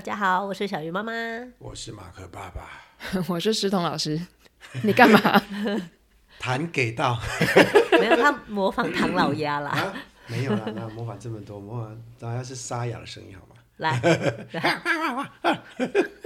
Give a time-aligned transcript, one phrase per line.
[0.00, 1.12] 大家好，我是小鱼妈妈，
[1.58, 2.70] 我是马克爸爸，
[3.28, 4.18] 我是石彤老师。
[4.82, 5.20] 你干嘛？
[6.40, 7.20] 弹给到，
[8.00, 9.94] 没有他模仿唐老鸭啦、啊，
[10.26, 13.56] 没有啦，那模仿这么多，模仿当然是沙哑的声音好吗？
[13.76, 14.00] 来，
[14.52, 15.30] 来。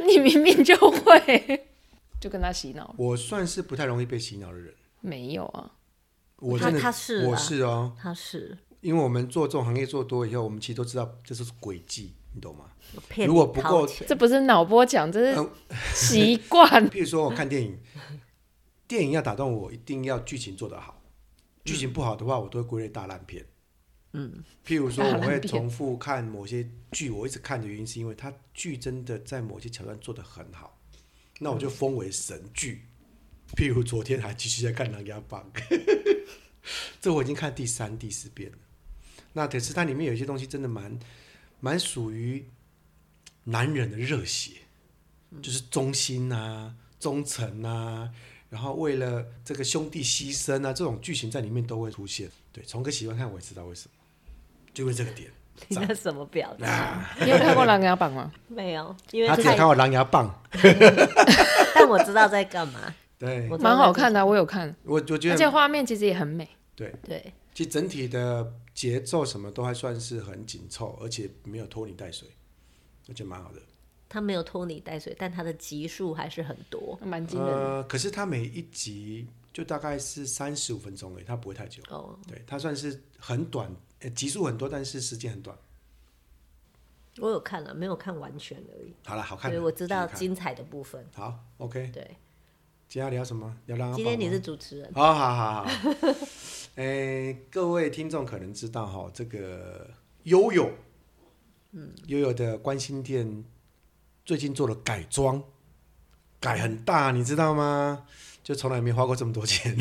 [0.06, 1.66] 你明明就会，
[2.20, 2.94] 就跟他洗脑。
[2.96, 5.68] 我算是不太容易被洗脑的人，没有啊，
[6.36, 8.56] 我真的他，他是我是哦，他是。
[8.82, 12.70] 因为我们做这种行业做多以后，我们其实都知道这是诡计，你懂吗？
[13.26, 15.48] 如果不够，这不是脑波讲，这是
[15.94, 16.68] 习惯。
[16.90, 17.78] 譬如说，我看电影，
[18.86, 21.00] 电影要打动我，一定要剧情做得好。
[21.64, 23.46] 剧情不好的话，我都会归类大烂片。
[24.12, 30.78] 嗯，譬如说，我会重复看某些剧，我一直看的原因是因为它剧真的在某些桥段做得很好，
[31.38, 32.86] 那我就封为神剧。
[33.56, 35.50] 譬如昨天还继续在看《琅琊榜》，
[37.00, 38.58] 这我已经看第三、第四遍了。
[39.32, 40.98] 那可是它里面有一些东西真的蛮
[41.64, 42.46] 蛮属于
[43.44, 44.50] 男人的热血，
[45.40, 48.10] 就是忠心啊、忠诚啊，
[48.50, 52.28] 然后为了这个兄弟牺牲啊，这种剧情在里面都会出现。
[52.52, 53.94] 对，从哥喜欢看，我也知道为什么，
[54.74, 55.30] 就为这个点。
[55.68, 56.66] 你那什么表情？
[56.66, 58.30] 啊、你有看过《琅琊榜》吗？
[58.48, 60.38] 没有，因为他只看过《琅琊榜》，
[61.74, 62.94] 但我知道在干嘛。
[63.18, 64.68] 对，蛮好看的、啊，我有看。
[64.82, 66.46] 我我觉得，而且画面其实也很美。
[66.76, 72.28] 对对，其实整体的节奏什么都还算是很紧凑，而且没有拖泥带水，
[73.06, 73.60] 我觉得蛮好的。
[74.08, 77.54] 他没有拖泥带水，但他的集数还是很多，蛮惊人的。
[77.54, 81.82] 呃，可是他每一集就大概是三十五分钟诶，他不会太久。
[81.88, 83.74] 哦，对，他算是很短，
[84.14, 85.56] 集数很多，但是时间很短。
[87.18, 88.92] 我有看了，没有看完全而已。
[89.04, 89.48] 好了，好看。
[89.50, 91.06] 所以我知道精彩的部分。
[91.14, 91.90] 好，OK。
[91.92, 92.16] 对。
[92.86, 93.56] 今天要聊什么？
[93.66, 93.96] 聊琅琊榜。
[93.96, 94.88] 今天你是主持人。
[94.94, 95.70] 哦好好好。
[96.76, 99.90] 诶，各位听众可能知道哈，这个
[100.24, 100.72] 悠悠，
[101.70, 103.44] 嗯，悠悠的关心店
[104.24, 105.40] 最近做了改装，
[106.40, 108.06] 改很大，你知道吗？
[108.42, 109.78] 就从来没花过这么多钱。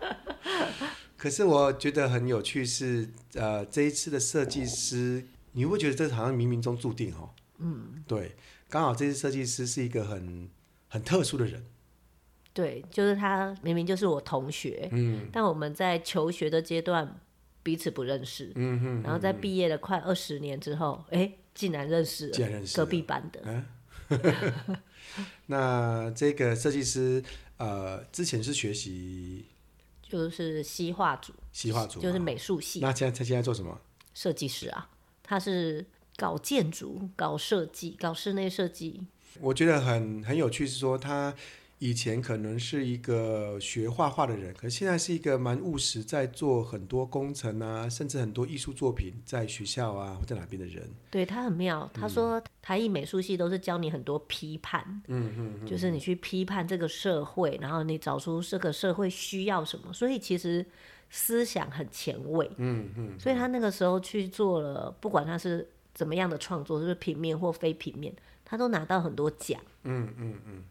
[1.16, 7.34] 可是我觉得很有趣是，呃，这一次的设计师，你会觉得这好像冥冥中注定哈。
[7.56, 8.36] 嗯，对，
[8.68, 10.50] 刚好这次设计师是一个很
[10.88, 11.64] 很特殊的人。
[12.52, 17.20] 对，就是他明明就是我同学，嗯，但我们在求学的阶段
[17.62, 23.40] 彼此不认识，嗯哼，然后在毕业了快二十年之后，哎，竟然认识了，竟然认识隔壁班的。
[23.48, 23.66] 啊、
[25.46, 27.22] 那这个设计师，
[27.56, 29.46] 呃，之前是学习
[30.02, 32.80] 就是西画组，西画组就是美术系。
[32.80, 33.80] 那现在他现在做什么？
[34.12, 34.90] 设计师啊，
[35.22, 35.86] 他是
[36.16, 39.06] 搞建筑、搞设计、搞室内设计。
[39.38, 41.32] 我觉得很很有趣，是说他。
[41.80, 50.86] 以前可能是一个学画画的人，可是现在是一个蛮务实，在做很多工程啊，甚至很多艺术作品在学校啊或在哪边的人。
[51.10, 60.64] 对，他很妙，他说台艺美术系都是教你很多批判，嗯嗯，嗯，就是你去批判这个社会，然后你找出这个社会需要什么，所以其实
[61.08, 68.14] 思想很前卫，嗯嗯，所以他那个时候去做了，不管他是怎么样的创作，就是平面或非平面，
[68.44, 70.62] 他都拿到很多奖，嗯嗯嗯。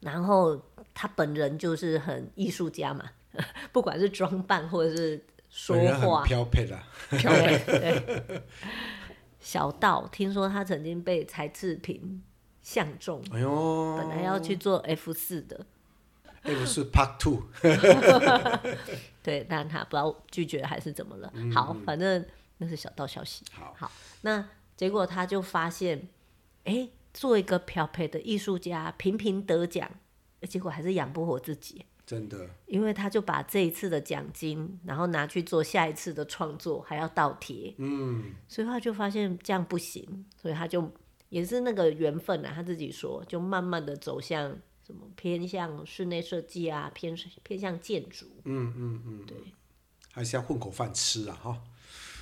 [0.00, 0.60] 然后
[0.94, 3.04] 他本人就是很艺术家嘛，
[3.72, 7.58] 不管是装扮或者是说话，飘配啦，飘配。
[7.66, 8.42] 对，
[9.40, 12.22] 小道听说他曾经被柴智屏
[12.62, 15.66] 相中，哎呦，本来要去做 F 四的
[16.42, 17.42] ，F 四 Part Two，
[19.22, 21.30] 对，但他不知道拒绝还是怎么了。
[21.34, 22.24] 嗯、好，反正
[22.58, 23.44] 那是小道消息。
[23.52, 26.08] 好，好，那结果他就发现，
[26.64, 26.88] 哎。
[27.12, 29.90] 做一个漂培的艺术家，频频得奖，
[30.48, 31.84] 结果还是养不活自己。
[32.06, 37.72] 真的，因为他就把这一次的奖金，然后拿去做下一次的创作，还要倒贴。
[37.78, 40.92] 嗯，所以他就发现这样不行，所以他就
[41.28, 48.26] 也是那个缘分啊，他自己说，就慢慢的走向什么偏向室内设计啊，偏偏向建筑。
[48.44, 49.36] 嗯嗯嗯，对，
[50.10, 51.62] 还是要混口饭吃啊，哈。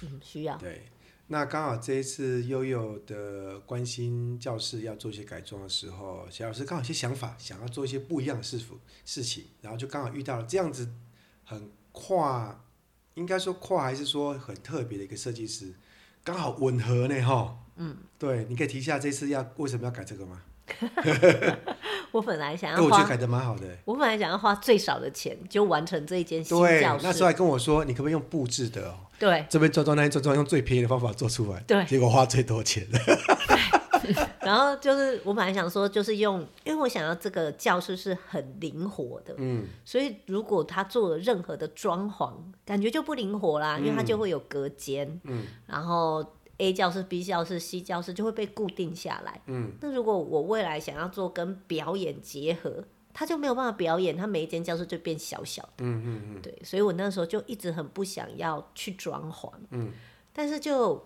[0.03, 0.59] 嗯，需要。
[0.59, 0.87] 对。
[1.31, 8.59] 那刚好这一次悠悠的关心教室要做一些改装的时候，小老师刚好有些想法，想要做一些不一样的事
[9.05, 10.89] 事情，然后就刚好遇到了这样子
[11.45, 12.65] 很跨，
[13.13, 15.75] 应该说跨还是说很特别的一个设计师，
[16.25, 17.59] 刚好吻合呢，哈。
[17.77, 20.43] 嗯，对，你可以提一下这次要为什么要改这个吗？
[22.13, 23.67] 我本来想要，我觉得改的蛮好的。
[23.85, 27.05] 我本来想要花最少的钱就完成这一间新教室。
[27.05, 28.95] 那时候还跟我说，你可不可以用布置的哦？
[29.19, 31.61] 对，这边装装那边装装，用最便宜的方法做出来。
[31.67, 32.87] 对，结果花最多钱。
[34.41, 42.33] 然后就是我本来想说，就是用，因为我想要这个教室是很灵活的，嗯，所以如果他做了任何的装潢，
[42.65, 46.25] 感觉就不灵活啦，因为它就会有隔间，嗯，然后
[46.59, 49.41] A 教室、B 教室、C 教室就会被固定下来。
[49.47, 52.85] 嗯，那如果我未来想要做跟表演结合，
[53.15, 55.71] 他就没有办法表演，他每一间教室就变小小的。
[55.79, 59.51] 嗯嗯嗯，对，所以我那时候就一直很不想要去装潢。
[59.71, 59.93] 嗯，
[60.33, 61.05] 但是就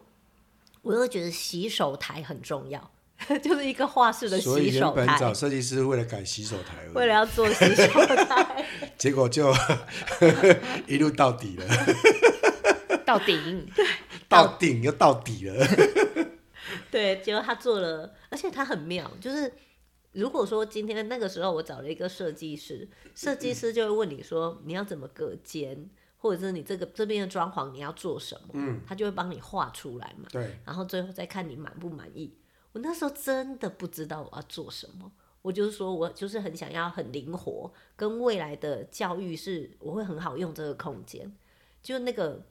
[0.83, 2.91] 我又觉得洗手台很重要，
[3.43, 4.61] 就是一个画室的洗手台。
[4.61, 7.87] 所以原本找设计师是为了改洗手台，为了要做洗手
[8.27, 8.67] 台，
[8.99, 9.53] 结果就
[10.89, 11.67] 一路到底了。
[13.13, 13.87] 到顶， 对
[14.29, 15.67] 到顶又到底了。
[16.91, 19.53] 对，结果他做了，而且他很妙，就是
[20.13, 30.29] 如果说今天那个时候我找了一个设计师，设计师就会问你说你要怎么隔间，或者是你这个这边的装潢你要做什么，嗯，他就会帮你画出来嘛。
[30.31, 32.35] 对，然后最后再看你满不满意。
[32.73, 35.13] 我那时候真的不知道我要做什么，
[35.43, 41.31] 我就是说我就是很想要很灵活，跟未来的教育是我会很好用这个空间，
[41.83, 42.47] 就那个。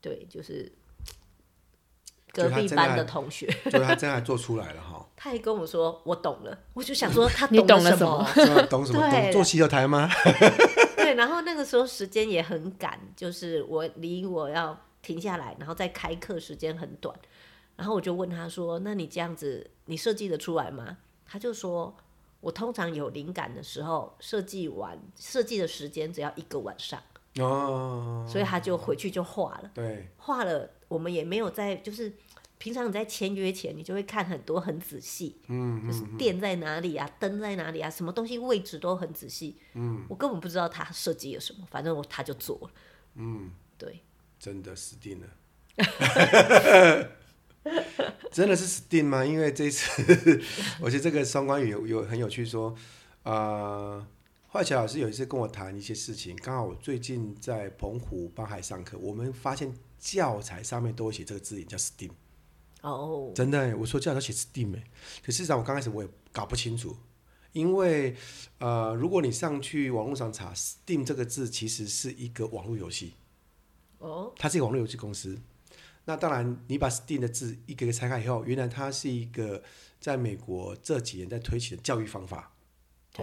[0.00, 0.70] 对，就是
[2.32, 5.06] 隔壁班的同学， 就他真的做出来了哈。
[5.16, 8.24] 他还跟我说：“我懂了。”我就想说：“他懂了什么？
[8.70, 9.00] 懂什么？
[9.10, 10.08] 懂做洗手台吗？”
[10.96, 11.14] 对。
[11.14, 17.14] 然后那个时候时间也很赶，就是我离我要停下来，然后再开课时间很短。
[17.76, 21.94] 然后我就问他说：“那你这样子，你设计的出来吗？”他就说
[22.40, 27.02] ：“我通常有灵感的时候，设计完设计的时间只要一个晚上。”
[27.38, 29.70] 哦，所以他就回去就画了。
[29.72, 32.12] 对，画了，我们也没有在，就是
[32.58, 39.56] 平常你在签约前，你就会看很多很仔细，嗯，就是电在哪里啊，灯在哪里啊，什么东西位置都很仔细。
[39.74, 42.70] 嗯，我根本不知道他设计了什么，反正我他就做了。
[43.14, 44.00] 嗯，对，
[44.40, 45.28] 真的死定了，
[48.32, 49.24] 真的是死定吗？
[49.24, 50.42] 因为这次，
[50.82, 52.74] 我觉得这个双关语有有很有趣，说
[53.22, 54.04] 啊。
[54.52, 62.10] 呃华侨老师有一次跟我谈一些事情，刚好我最近在澎湖帮孩子上课，我们发现教材上面都会写这个字眼叫 STEAM。
[62.82, 64.72] 哦，真的，我说教材都写 STEAM，
[65.24, 66.96] 可事实上我刚开始我也搞不清楚，
[67.52, 68.16] 因为
[68.58, 73.14] 呃，如果你上去网络上查 STEAM 这个字，其实是一个网络游戏。
[73.98, 75.38] 哦，它是一个网络游戏公司。
[76.06, 79.62] 那当然，你把 STEAM 的字一个一个拆开以后，原来它是一个
[80.00, 82.52] 在美国这几年在推起的教育方法。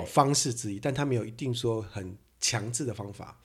[0.06, 3.42] 方式之一，但他没有一定说很强制的方法。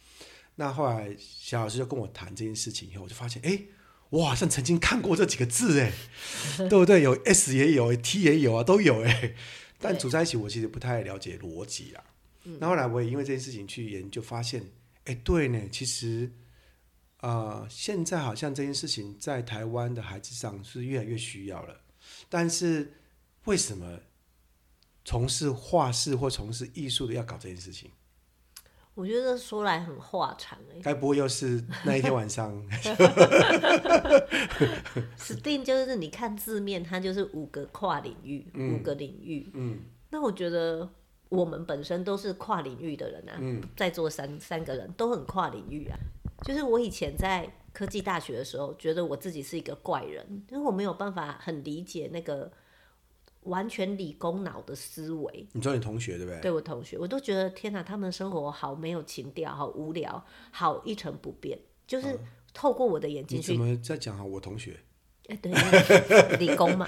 [0.57, 3.69] 那后来小老师就跟我谈这件事情以后，我就发现，哎、欸，
[4.11, 5.93] 我好像曾经看过这几个字，哎，
[6.69, 7.03] 对不对？
[7.03, 9.35] 有 S 也有，T 也有啊，都有哎。
[9.79, 12.05] 但组在一起，我其实不太了解逻辑啊。
[12.43, 14.61] 那后来我也因为这件事情去研究，发现，
[15.05, 16.31] 哎、欸，对呢，其实
[17.17, 21.81] 啊、呃，现在好像这件事情在台湾的孩子上是越来越需要了。
[22.29, 22.93] 但是
[23.45, 24.01] 为什么？
[25.05, 27.91] 从事画室或从事艺术的要搞这件事情，
[28.95, 30.79] 我觉得说来很话长哎。
[30.83, 32.53] 该不会又是那一天晚上？
[35.19, 39.51] STEAM 就是你看字面，它就是五个跨领域，嗯、五个领域。
[39.55, 40.89] 嗯，那我觉得
[41.29, 45.99] 我们本身都是跨领域的人啊，嗯、在座三三个人都很跨领域啊。
[46.45, 52.53] 就是我以前在科技大学的时候，觉得我自己是一个怪人，因为我没有办法很理解那个。
[53.45, 56.41] 完全理工脑的思维，你说你同学对不对？
[56.41, 61.59] 对我同学，我都觉得天哪，他们生活好没有情调，好无聊，好一成不变。
[61.87, 62.19] 就是
[62.55, 64.25] 透过我的眼睛去，你怎么在讲啊？
[64.25, 64.79] 我同学，
[65.27, 66.87] 哎，对，理工嘛，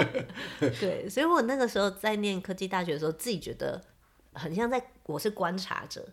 [0.80, 3.80] 对，所以我那个时候在念科技大学的时候，自己觉得
[4.32, 6.08] 很像在，我是观察者，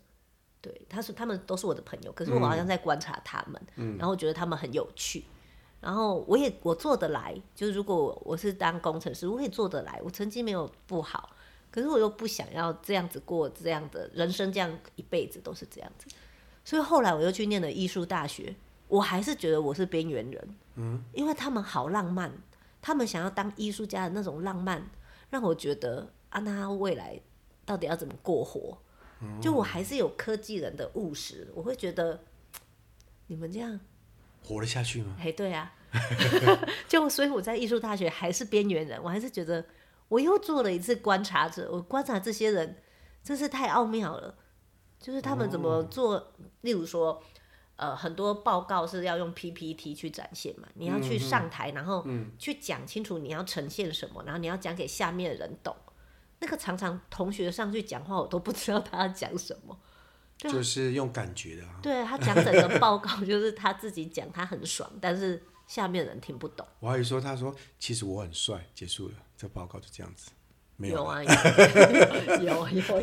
[0.61, 5.23] 对，他是他们都是我的朋友，可是我好像在观察他们，嗯，然后觉得他们很有趣。
[5.81, 9.99] 然后我也我做得来，就是如果我是当工程师，我也做得来。
[10.03, 11.31] 我成绩没有不好，
[11.71, 16.07] 可是我又不想要这样子过这样的人生，这样一辈子都是这样子。
[16.63, 18.55] 所以后来我又去念了艺术大学，
[18.87, 20.55] 我还是觉得我是边缘人。
[20.75, 22.31] 嗯，因为他们好浪漫，
[22.79, 24.87] 他们想要当艺术家的那种浪漫，
[25.31, 27.19] 让我觉得啊，那他未来
[27.65, 28.77] 到底要怎么过活？
[29.41, 32.19] 就我还是有科技人的务实，我会觉得
[33.25, 33.79] 你们这样。
[34.43, 35.15] 活得下去吗？
[35.19, 35.73] 哎，对啊，
[36.87, 39.65] 就所以我在艺术大学还是边缘人，我还是觉得
[40.07, 42.77] 我又做了一次观察者，我观察这些人
[43.23, 44.35] 真是太奥妙了，
[44.99, 46.27] 就是他们怎么做，哦、
[46.61, 47.21] 例如说，
[47.75, 52.05] 呃，很多报告是要用 PPT 去展现嘛，你要去上台，嗯、然后
[52.37, 55.75] 去讲清楚你要呈现什么，然后你要讲给下面的人懂，
[56.39, 59.77] 那个常常同学上去讲话，我都不知道他要讲什么。
[60.49, 66.65] 就是用感觉的、啊，对他讲整个报告，就是他自己讲，他很爽，但是下面人听不懂。
[66.79, 70.31] 我还以为说，他说其实我很帅，结束了，这报告就这样子。
[70.77, 71.29] 没有，有啊，有
[72.41, 73.01] 有有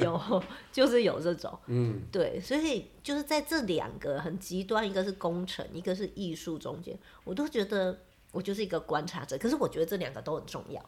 [0.00, 7.98] 有，有，就是有这种，嗯，对，所以就是在这两个很极端，一个是工程，一个是艺术中间，我都觉得
[8.30, 9.36] 我就是一个观察者。
[9.36, 10.80] 可是我觉得这两个都很重要。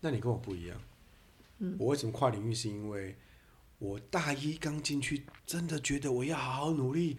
[0.00, 0.80] 那你跟我不一样。
[1.58, 2.54] 嗯，我为什么跨领域？
[2.54, 3.16] 是因为
[3.78, 7.16] 我大一刚进去，真的觉得我要好好努力。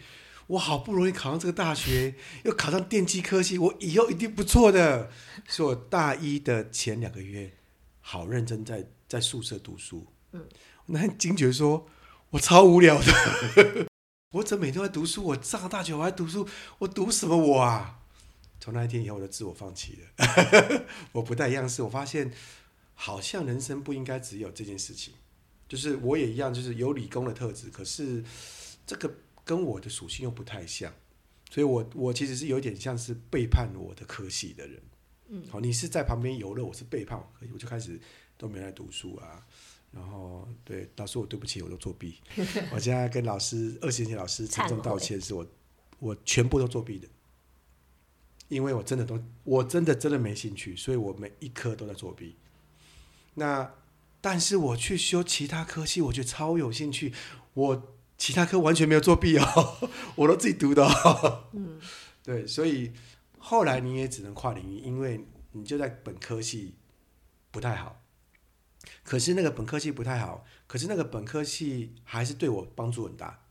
[0.48, 5.12] 我好不容易考上这个大学， 又考上电机科系，我以后一定不错的。
[5.48, 7.54] 所以我大一的前两个月，
[8.02, 10.08] 好认真在在宿舍读书。
[10.32, 10.48] 嗯，
[10.88, 11.88] 那很惊觉说，
[12.32, 13.88] 我超无聊的。
[14.34, 15.24] 我怎么每天都在读书？
[15.24, 16.48] 我上了大学我还读书，
[16.80, 18.00] 我读什么我啊？
[18.60, 20.86] 从那一天以后，我就自我放弃了。
[21.14, 22.34] 我不带样，式我发现，
[22.96, 25.14] 好像人生不应该只有这件事情。
[25.70, 28.22] 就是我也一样，就是有理工的特质，可是
[28.86, 29.10] 这个。
[29.46, 30.94] 跟我的属性又不太像，
[31.50, 34.80] 所以我我其实是有点像是背叛我的科系的人。
[35.30, 38.00] 嗯，好，你是在旁边游乐，我是背叛我科系，我就开始
[38.38, 39.44] 都没来读书啊。
[39.92, 42.20] 然后对老师，我对不起，我都作弊。
[42.72, 45.44] 我现在跟老师二十年前老师郑重道歉，是我
[45.98, 47.08] 我全部都作弊的，
[48.50, 52.36] 因为我真的都我真的真的没兴趣，所以我每一科都在作弊。
[53.34, 53.74] 那
[54.22, 57.14] 但是我去修其他科系，我觉得超有兴趣，
[57.54, 57.96] 我。
[58.20, 61.48] 其他科完全没有作弊哦， 我都自己读的哦。
[61.54, 61.80] 嗯，
[62.22, 62.92] 对，所以
[63.38, 66.76] 后来你也只能跨领域，因为你就在本科系
[67.50, 68.04] 不太好。
[69.04, 73.46] 可是那个本科系不太好，可是那个本科系还是对我帮助很大。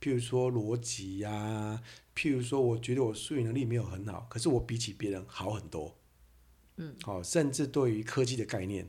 [0.00, 1.80] 譬如说逻辑呀，
[2.16, 5.96] 譬如说我觉得我数学能力没有很好，可是我比起别人好很多。
[6.78, 8.88] 嗯，好，甚至对于科技的概念，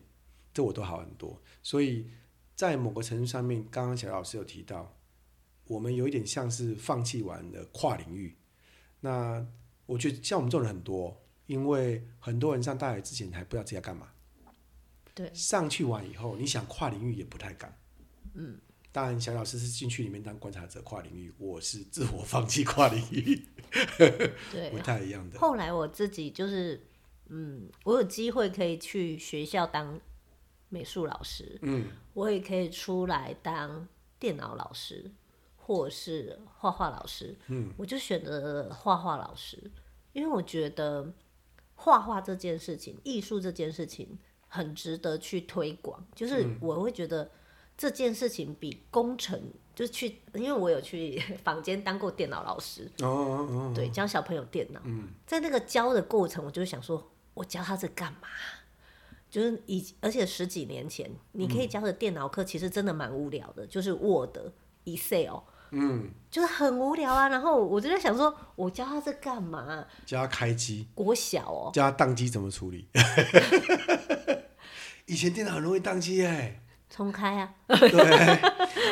[0.57, 2.07] 这我都好很多，所以。
[2.57, 4.97] 在某个程度上面，刚刚小老师有提到，
[5.67, 8.35] 我们有一点像是放弃完的跨领域。
[9.01, 9.45] 那
[9.85, 14.07] 我觉得像我们这种人很多，因为很多人上大学之前还不知道自己要干嘛。
[15.13, 15.31] 对。
[15.35, 17.77] 上去完以后，你想跨领域也不太敢。
[18.33, 18.59] 嗯。
[18.91, 23.45] 当然，小老师是进去里面当观察者跨领域，我是自我放弃跨领域。
[24.51, 24.71] 对。
[24.71, 25.37] 不太一样的。
[25.39, 26.87] 后来我自己就是，
[27.27, 30.01] 嗯，我有机会可以去学校当。
[30.69, 33.87] 美术老师，嗯，我也可以出来当
[34.19, 35.09] 电脑老师，
[35.55, 39.71] 或是画画老师，嗯，我就选择画画老师，
[40.13, 41.13] 因为我觉得
[41.75, 47.29] 画画这件事情、艺术这件事情很值得去推广，就是我会觉得
[47.77, 49.39] 这件事情比工程，
[49.75, 58.27] 就是去，因为我有去 房间当过电脑老师，哦，哦，哦，对，教小朋友电脑，嗯，在那个教的过程，我就想说，我教他这干嘛？
[59.29, 64.37] 就是以，而且十几年前，你可以教的电脑课其实真的蛮无聊的，嗯、就是 Word、
[64.85, 65.41] Excel，
[65.71, 67.27] 嗯，就是很无聊啊。
[67.29, 69.85] 然后我就在想说，我教他这干嘛？
[70.05, 72.87] 教他开机，国小哦，教他宕机怎么处理？
[75.07, 78.39] 以前电脑很容易宕机哎，重开啊，对，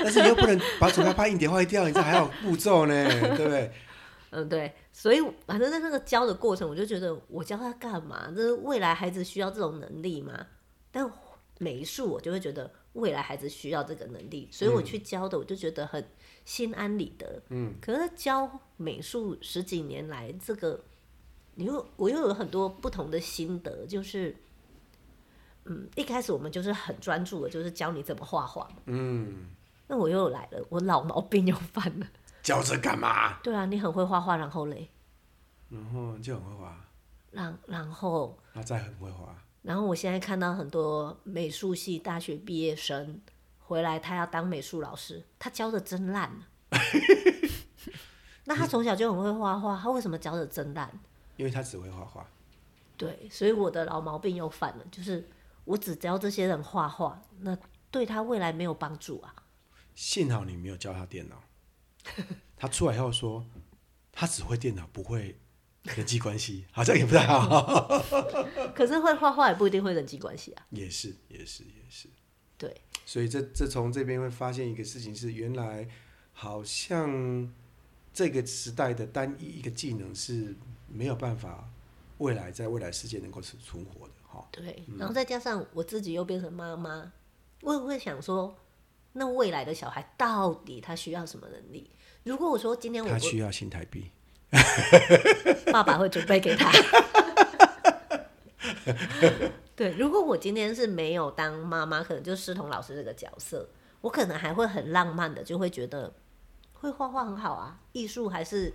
[0.03, 3.71] 但是你又不能把重开怕硬碟坏掉，你这还有步骤呢，对不对？
[4.31, 8.31] 嗯，对，所以反正在那个教的过程，我就觉得我教他干嘛？
[8.33, 10.47] 这是未来孩子需要这种能力吗？
[10.89, 11.11] 但
[11.57, 16.01] 美术我就会觉得未来孩子需要这个能力，所以我去教的，我就觉得很
[16.45, 17.43] 心安理得。
[17.49, 20.81] 嗯，可是教美术十几年来，这个
[21.55, 24.33] 你又我又有很多不同的心得，就是
[25.65, 28.69] 嗯，一开始我们就是很专注的，就是教你怎么画画。
[28.85, 29.49] 嗯，
[29.87, 32.07] 那我又来了，我老毛病又犯了。
[32.45, 33.39] 教这干嘛？
[33.41, 34.87] 对啊，你很会画画，然后嘞，
[35.67, 36.77] 然后就很会画，
[37.31, 39.35] 然然后，那再很会画。
[39.63, 43.19] 然后我现在看到很多美术系大学毕业生
[43.57, 46.31] 回来，他要当美术老师，他教的真烂。
[48.45, 50.87] 那他从小就很会画画，他为什么教的真烂？
[51.37, 52.23] 因为他只会画画。
[52.95, 55.27] 对，所以我的老毛病又犯了，就是
[55.63, 57.57] 我只教这些人画画，那
[57.89, 59.33] 对他未来没有帮助啊。
[59.95, 61.41] 幸好你没有教他电脑。
[62.57, 63.45] 他出来以后说，
[64.11, 65.37] 他只会电脑，不会
[65.83, 67.87] 人际关系，好像也不太好。
[68.73, 70.65] 可是会画画也不一定会人际关系啊。
[70.69, 72.07] 也是，也是，也是。
[72.57, 72.73] 对。
[73.05, 75.87] 所以这这从这边会发现一个事情是，原来
[76.33, 77.53] 好像
[78.13, 80.55] 这个时代的单一一个技能是
[80.87, 81.69] 没有办法
[82.19, 84.47] 未来在未来世界能够存存活的哈。
[84.51, 84.83] 对。
[84.97, 87.11] 然后再加上我自己又变成妈妈，
[87.61, 88.55] 我也会想说。
[89.17, 91.89] 那未来的小孩到底他需要什么能力？
[92.23, 94.11] 如果我说今天我他需要新台币，
[95.71, 96.69] 爸爸会准备给他。
[99.73, 103.69] 对，如果我今天是没有当妈妈，可能就师彤老师这个角色，
[104.01, 106.13] 我可能还会很浪漫的，就会觉得
[106.73, 108.73] 会画画很好啊，艺术还是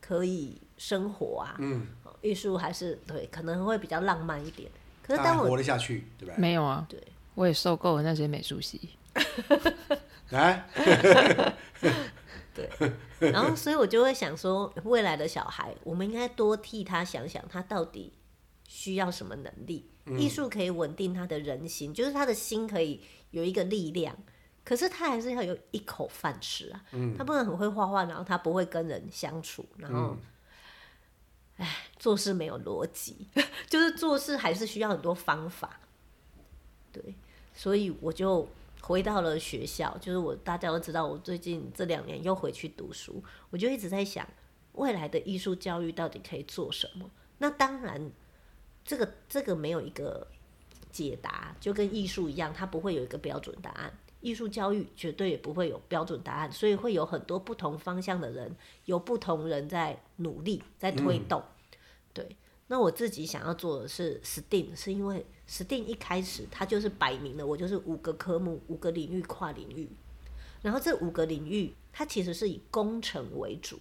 [0.00, 1.88] 可以生活啊，嗯，
[2.20, 4.70] 艺术还是对，可能会比较浪漫一点。
[5.02, 6.34] 可是当我活得下去，对吧？
[6.38, 7.02] 没有啊，对，
[7.34, 8.90] 我也受够了那些美术系。
[10.30, 10.66] 来，
[12.54, 18.12] 对，然后所以我就会想说，未来的小孩，我们应该多替他想想，他到底
[18.66, 19.90] 需要什么能力？
[20.18, 24.16] 艺术可以稳定他的人心，就是他的心可以有一个力量，
[24.64, 26.82] 可是他还是要有一口饭吃啊。
[27.16, 30.16] 他不能很会画画，然后他不会跟人相处，然后，
[31.58, 33.28] 哎，做事没有逻辑，
[33.68, 35.78] 就是做事还是需要很多方法。
[36.90, 37.14] 对，
[37.54, 38.48] 所以我就。
[38.82, 44.28] 回到了学校，就是我大家都知道，我最近这两年又回去读书，我就一直在想，
[44.72, 47.08] 未来的艺术教育到底可以做什么？
[47.38, 48.10] 那当然，
[48.84, 50.26] 这个这个没有一个
[50.90, 53.96] 解答，就跟艺术一样，它不会有一个标准答案。
[54.20, 61.78] 艺术教育绝对也不会有标准答案，所以会有很多不同方向的人，有不同人在努力，在推动，嗯、
[62.12, 62.36] 对。
[62.72, 69.90] 那我自己想要做的是 STEAM，是因为 STEAM 一开始它就是摆明了，我就是五个科目、五个领域跨领域，
[70.62, 73.78] 然后这五个领域它其实是以工程为主，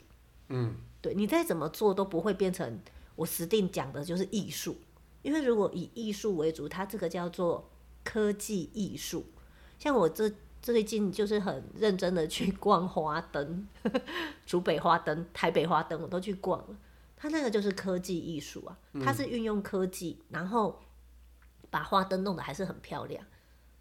[0.50, 2.82] 嗯，对，你再怎么做都不会变成
[3.16, 4.76] 我 STEAM 讲的就是艺术，
[5.22, 7.70] 因为如果以艺术为主，它这个叫做
[8.04, 9.24] 科技艺术。
[9.80, 10.30] 像我这
[10.62, 13.66] 最近就是很认真的去逛花灯，
[14.46, 16.76] 竹北花灯、台北花灯，我都去逛了。
[17.22, 18.76] 它那个就是科技艺术啊，
[19.06, 20.82] 它是运用科技，嗯、然后
[21.70, 23.24] 把花灯弄得还是很漂亮，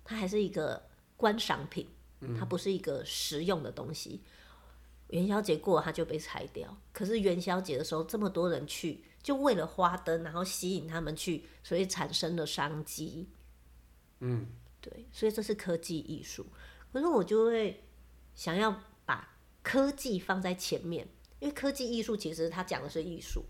[0.05, 0.83] 它还是一个
[1.17, 1.89] 观赏品，
[2.39, 4.21] 它不是一个实用的东西。
[5.09, 13.27] 元宵节过它就被拆掉，可是元宵节的时候这么多人去，就为了花灯，然后吸引他们去，所以产生了商机。
[14.19, 14.49] 嗯，
[14.83, 16.45] 对，所以这是科技艺术。
[16.93, 17.83] 可是我就会
[18.35, 21.09] 想要把科技放在前面。
[21.41, 23.45] 因为科技艺术其实他讲的是艺术，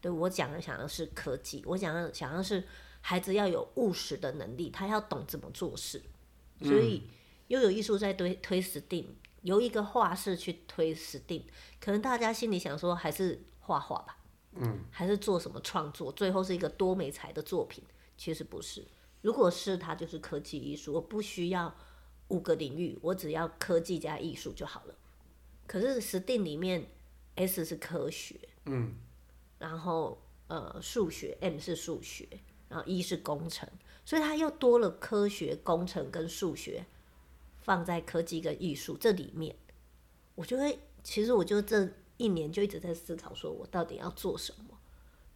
[0.00, 2.64] 对，我讲的想的是科技，我讲的想要是
[3.02, 6.02] 孩子要有务实的能力，他要懂怎么做事，
[6.62, 7.02] 所以
[7.48, 9.04] 又有艺术在推推 STEAM，
[9.42, 11.42] 由一个画室去推 STEAM，
[11.78, 14.16] 可能大家心里想说还是画画吧，
[14.54, 17.84] 嗯，还是做什么创作，最后是一个多媒材的作品，
[18.16, 18.86] 其实不是，
[19.20, 21.76] 如果是它就是科技艺术，我不需要
[22.28, 24.94] 五个领域，我只要科技加艺术就好了，
[25.66, 26.90] 可是 STEAM 里面。
[27.38, 28.94] S 是科学，嗯，
[29.58, 32.28] 然后呃数学，M 是数学，
[32.68, 33.68] 然后 E 是工程，
[34.04, 36.84] 所以它又多了科学、工程跟数学
[37.60, 39.54] 放在科技跟艺术这里面。
[40.34, 44.78] 我就会，其实我就这一年就一直在思考，说我到底要做什么。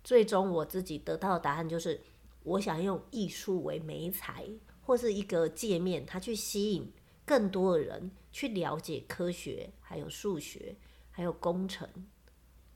[0.02, 2.00] 最终我自己得到的答案就是，
[2.42, 4.48] 我想用艺术为媒材，
[4.80, 6.92] 或是一个界面，它去吸引
[7.24, 10.74] 更多的人去了解科学，还有数学。
[11.22, 11.88] 还有工程，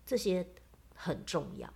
[0.06, 0.46] 这些
[0.94, 1.68] 很重要。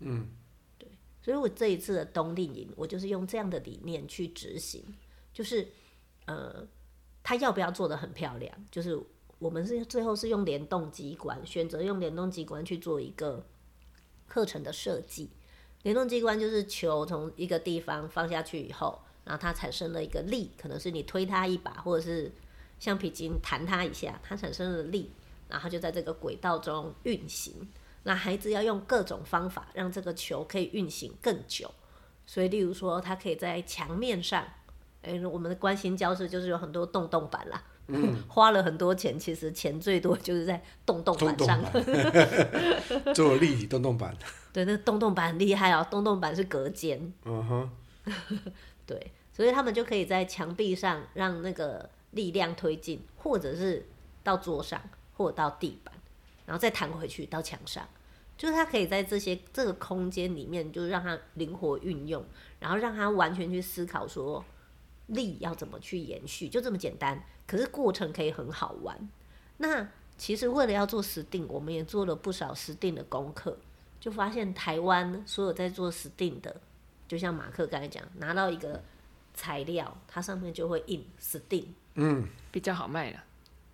[0.00, 0.28] 嗯，
[0.76, 0.88] 对，
[1.22, 4.84] 所以我这一次的冬令营，我就是用这样的理念去执行，
[5.32, 5.68] 就是
[6.26, 6.66] 呃，
[7.22, 8.52] 他要不要做得很漂亮？
[8.68, 9.00] 就是
[9.38, 13.46] 我们是最后是用联动机关，选择用联动机关去做一个
[14.26, 15.30] 课程的设计。
[15.84, 22.32] 联动机关就是球从一个地方放下去以后，然后它产生了一个力，可能是你推它一把，或者是
[22.80, 25.12] 橡皮筋弹它一下，它产生了力。
[25.48, 27.54] 然后就在这个轨道中运行，
[28.02, 31.70] 那孩子要用各种方法让这个球可以运行更久。
[32.26, 34.44] 所以，例如说，他可以在墙面上，
[35.00, 44.14] 哎，我们的关心教室就是有很多洞洞板啦，嗯、 花了很多钱，其实钱最多就是在洞洞板上，动动做立体洞洞板。
[44.52, 47.12] 对，那洞洞板很厉害哦，洞洞板是隔间。
[47.24, 47.70] 嗯哼。
[48.86, 53.86] 对，所以他们就可以在墙壁上让那个力量推进，或者是
[54.22, 54.80] 到桌上。
[55.18, 55.92] 或到地板，
[56.46, 57.86] 然后再弹回去到墙上，
[58.36, 62.24] 就是它可以在这些这个空间里面，就是让它灵活运用，
[62.60, 64.44] 然后让它完全去思考说
[65.08, 67.20] 力要怎么去延续，就这么简单。
[67.48, 69.08] 可是过程可以很好玩。
[69.56, 73.58] 那其实为了要做 STEAM，我们也做了不少 STEAM 的功课，
[73.98, 76.60] 就发现台湾所有在做 STEAM 的，
[77.08, 78.80] 就像马克刚才讲，拿到一个
[79.34, 83.24] 材料，它上面就会印 STEAM，嗯，比较好卖了。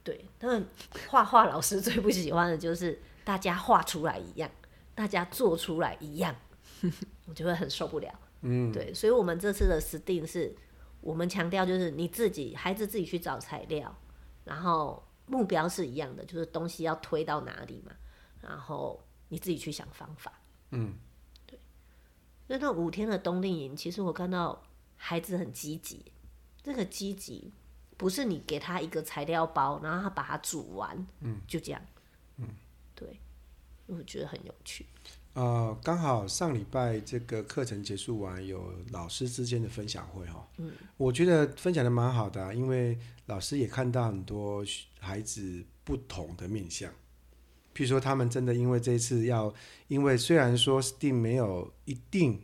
[0.04, 0.68] 对，他们
[1.08, 4.50] 画画老师最不喜欢的就是大家画出来一样，
[4.94, 6.36] 大家做出来一样，
[7.24, 8.20] 我就会很受不了。
[8.42, 10.54] 嗯，对，所以我们这次的 STEAM 是，
[11.00, 13.96] 我们强调就是你自己孩子自己去找材料，
[14.44, 17.92] 然后目标是一样的，就是东西要推到哪里嘛，
[18.42, 20.30] 然后你自己去想方法。
[20.72, 20.92] 嗯，
[21.46, 21.58] 对。
[22.48, 24.62] 那那五天的冬令营，其实我看到
[24.96, 26.12] 孩子很积极，
[26.62, 27.54] 这个积极。
[27.96, 31.80] 不是你给他一个材料包，然后他把它煮完，嗯，就这样，
[32.36, 32.48] 嗯，
[32.94, 33.20] 对，
[33.86, 34.86] 我觉得很有趣。
[35.34, 44.64] 呃，刚好上礼拜这个课程结束完，有老师之间的分享会哈，嗯，我觉得分享的蛮好的啊，因为老师也看到很多
[45.00, 46.88] 孩子不同的面相。
[47.74, 49.52] 譬如说，他们真的因为这一次要，
[49.88, 52.40] 因为虽然说 STEAM 没有一定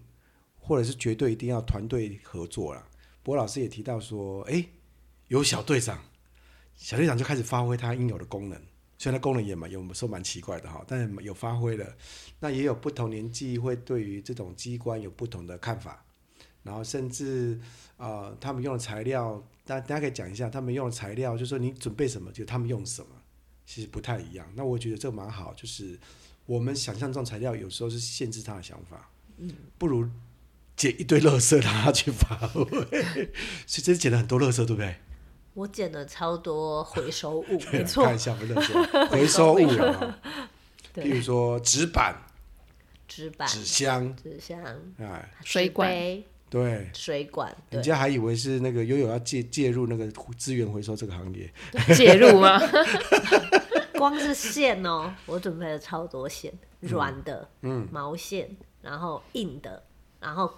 [0.58, 2.84] 或者是绝对一定要团队合作了，
[3.22, 4.66] 不过老师也提到说，哎，
[5.30, 6.02] 有小队长，
[6.74, 8.60] 小队长就开始发挥他应有的功能。
[8.98, 11.86] 虽然他功能也蛮有时候蛮奇怪的哈，但是有发挥了。
[12.40, 16.04] 那也有不同年纪会对于这种机关有不同的看法，
[16.64, 17.56] 然后甚至
[17.96, 23.08] 啊、呃，他们用的材料，大大家可以讲一下，他们用的材料，就是说你准备什么，就他们用什么，
[23.64, 24.44] 其实不太一样。
[24.56, 25.96] 那我觉得这蛮好，就是
[26.44, 30.10] 我们想象中材料有时候是限制他的想法，嗯，不如
[30.76, 34.96] 捡一堆垃圾让他去发挥，所以这是捡了很多垃圾，对不对？
[35.54, 38.56] 我捡了超多回收物， 没错，看一下不认
[39.10, 40.18] 回收物啊，
[40.94, 42.14] 譬如说纸板、
[43.08, 44.62] 纸板、纸箱、纸箱，
[44.98, 45.90] 哎，水管，
[46.48, 50.06] 对，水管，人家还以为是那个悠悠要介介入那个
[50.38, 51.52] 资源回收这个行业，
[51.94, 52.60] 介入吗？
[53.98, 58.48] 光是线哦，我准备了超多线，软的，嗯，毛线，
[58.80, 59.82] 然后硬的，
[60.20, 60.50] 然后。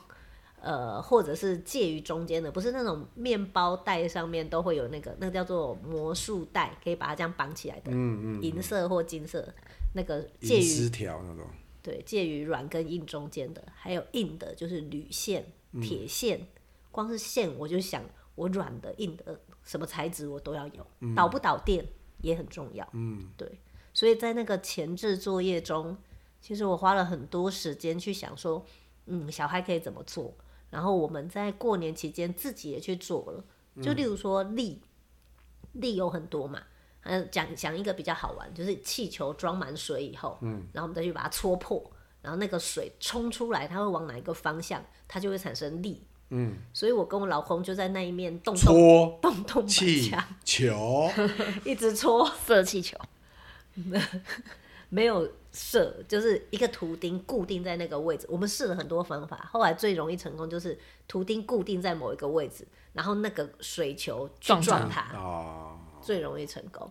[0.62, 9.53] 呃，或者是介于中间的，不是那种面包袋上面都会有那个，那个叫做魔术袋，可以把它这样绑起来的，嗯嗯，银色或金色，
[9.94, 11.44] 那个介于丝条那种，
[11.83, 15.44] 对，介于软跟硬中间的，还有硬的，就是铝线、
[15.83, 16.46] 铁线，嗯、
[16.92, 18.05] 光是线我就想，
[18.37, 21.85] 我软的、硬的，什么材质我都要有，嗯、导不导电
[22.20, 23.59] 也很重要，嗯，对，
[23.92, 25.96] 所以在那个前置作业中，
[26.40, 28.64] 其实我花了很多时间去想说，
[29.07, 30.33] 嗯，小孩可以怎么做。
[30.72, 33.44] 然后我们在过年期间自己也去做了，
[33.82, 34.80] 就例如说力，
[35.72, 36.62] 力有很多嘛，
[37.02, 50.11] 嗯，讲讲一个比较好玩，就是气球装满水以后，嗯，然后我们再去把它戳破，然后那个水冲出来，它会往哪一个方向，它就会产生力，嗯，所以我跟我老公就在那一面动动戳动动气
[50.42, 51.12] 球，
[51.66, 52.96] 一直戳 射气球，
[54.88, 55.30] 没有。
[55.52, 66.90] 射就是一个图钉固定在那个位置，我们试了很多方法，后来最容易成功就是图钉固定在某一个位置，然后那个水球撞撞它，哦、最容易成功。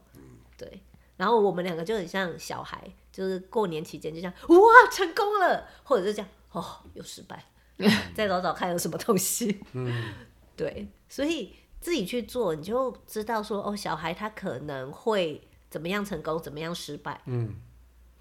[0.56, 0.80] 对，
[1.18, 7.44] 然后我们两个就很像小孩，就是过年期间就这样，哇，成功了，或者是这样，哦，又失败，
[8.14, 9.60] 再找找看有什么东西。
[9.74, 10.14] 嗯，
[10.56, 17.20] 对，所以自己去做，你就知道说，哦，小孩他可能会怎么样成功，怎么样失败。
[17.26, 17.56] 嗯。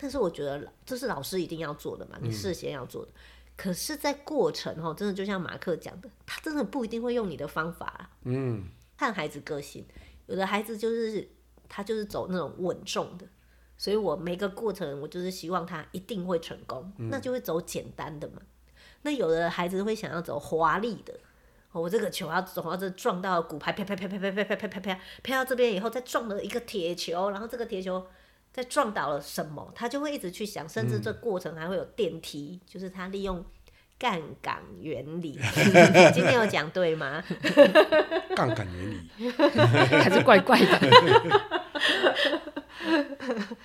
[0.00, 3.10] 但是我觉得这是老师一定要做的嘛，你事先要做的。
[3.10, 3.20] 嗯、
[3.54, 8.10] 可是，在过程哦，真的就像马克讲的，他真的不一定会用你的方法、啊。
[8.24, 8.64] 嗯，
[8.96, 9.84] 看孩子个性，
[10.24, 11.28] 有的孩子就是
[11.68, 13.26] 他就是走那种稳重的，
[13.76, 18.40] 所以我每个过程我就是希望他一定会成功，嗯、那就会走简单的嘛。
[19.02, 21.12] 那有的孩子会想要走华丽的，
[21.72, 28.06] 我这个球要走到这撞到骨牌，啪啪啪啪啪啪啪啪啪啪，啪到这边以后再撞了一个铁球，然后这个铁球。
[28.52, 33.44] 在撞倒了什么，他就会一直去想，甚至这过程还会有电梯，嗯、就是他利用
[33.98, 35.38] 杠杆原理。
[36.12, 37.22] 今天有讲对吗？
[38.34, 39.10] 杠杆原理
[40.02, 40.80] 还是怪怪的。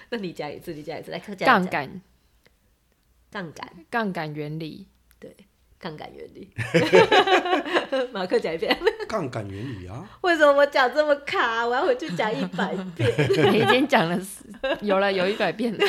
[0.09, 2.01] 那你讲一次，你讲一次，来，杠杆，
[3.31, 4.87] 杠杆，杠杆原理，
[5.19, 5.35] 对。
[5.85, 6.49] 杠杆原理，
[8.11, 8.75] 马克讲一遍。
[9.07, 10.03] 杠杆原理啊？
[10.21, 11.63] 为什么我讲这么卡？
[11.63, 13.07] 我要回去讲一百遍。
[13.53, 14.19] 你已经讲了，
[14.81, 15.79] 有了有一百遍了。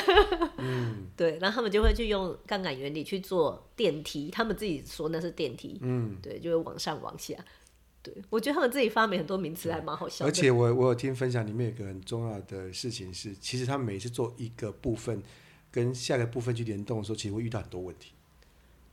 [0.59, 5.79] 嗯，对，然后他们就会去用杠杆原理去做电梯，他们自己说那是电梯。
[5.81, 7.35] 嗯，对，就会往上往下。
[8.03, 10.31] 对，我觉得他们自己发明很多名词还蛮好笑的。
[10.31, 15.23] 而且我我有听分享，里面有一个很重要的事情是，其实他们每次做一个部分
[15.71, 18.13] 跟下个部分去联动的时候，其实会遇到很多问题。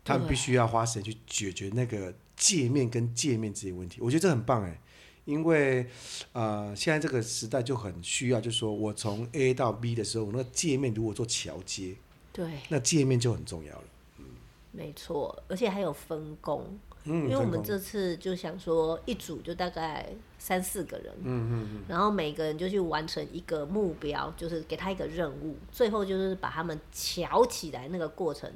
[0.04, 4.82] 他们必须要花时间去解决那个界面跟界面这些问题，我觉得这很棒哎，
[5.24, 5.88] 因为
[6.34, 11.96] 呃，现在这个时代就很需要，就是说我从 A 到 B 的时候，我那个界面如果做桥接，
[12.34, 13.84] 对，那界面就很重要了。
[14.18, 14.26] 嗯，
[14.72, 28.52] 没错，而且还有分工，嗯，因为我们这次就想说一组就大概三四个人，嗯嗯嗯，然后每个人就去完成一个目标，就是给他一个任务，最后就是把他们瞧起来那个过程。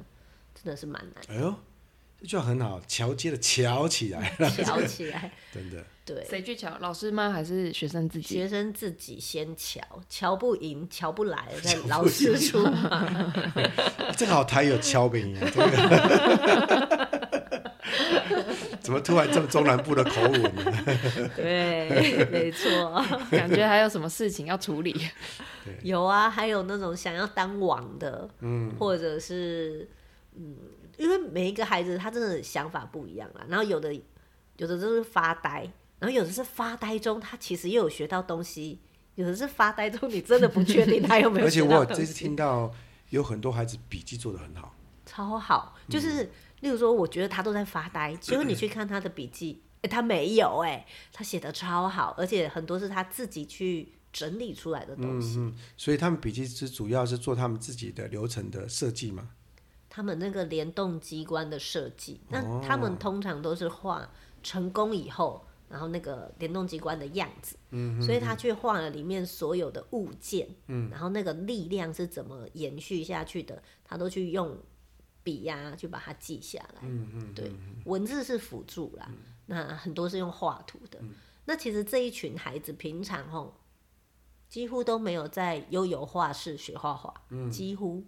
[0.62, 1.34] 真的是蛮难的。
[1.34, 1.54] 哎呦，
[2.20, 5.84] 这句话很好，桥接的桥起来了，桥起来， 真的。
[6.04, 6.74] 对，谁去桥？
[6.80, 7.30] 老师吗？
[7.30, 8.34] 还是学生自己？
[8.34, 13.32] 学生自己先桥，桥不赢，桥不来，再老师出马。
[14.16, 17.08] 正 好台有桥饼啊，这个。
[18.80, 20.72] 怎么突然这么中南部的口吻呢？
[21.36, 23.04] 对，没错。
[23.30, 24.98] 感觉还有什么事情要处理？
[25.82, 29.86] 有啊，还有那种想要当王的，嗯，或者是。
[30.40, 30.56] 嗯，
[30.96, 33.92] 因为每一个孩子他真的想法不一样啊，然后有的
[34.56, 38.78] 有的就是发呆，然后有的是发呆中他其实又有学到东西，
[39.16, 41.46] 有的是发呆中，你真的不确定他有没有。
[41.48, 42.72] 而且我这次听到
[43.10, 44.74] 有很多孩子笔记做的很好，
[45.04, 45.76] 超好。
[45.88, 55.38] 就是、嗯、例如说，我觉得他都在发呆，结果你 去看他的笔记，哎、欸，他没有哎、欸，他写的超好，而且很多是他自己去整理出来的东西。
[55.38, 59.30] 嗯，所以他们笔记是主要是做他们自己的流程的设计嘛？
[59.98, 64.08] 他们那个联动机关的设计，那他们通常都是画
[64.44, 74.56] 成功以后，然后那个联动机关的样子，嗯，所以他去画了里面所有的物件，嗯，然后那个力量是怎么延续下去的，他都去用
[75.24, 77.52] 笔呀去把它记下来，嗯嗯，对，
[77.84, 79.10] 文字是辅助啦，
[79.46, 81.00] 那很多是用画图的，
[81.46, 83.52] 那其实这一群孩子平常吼
[84.48, 88.06] 几乎都没有在悠游画室学画画，嗯，几乎。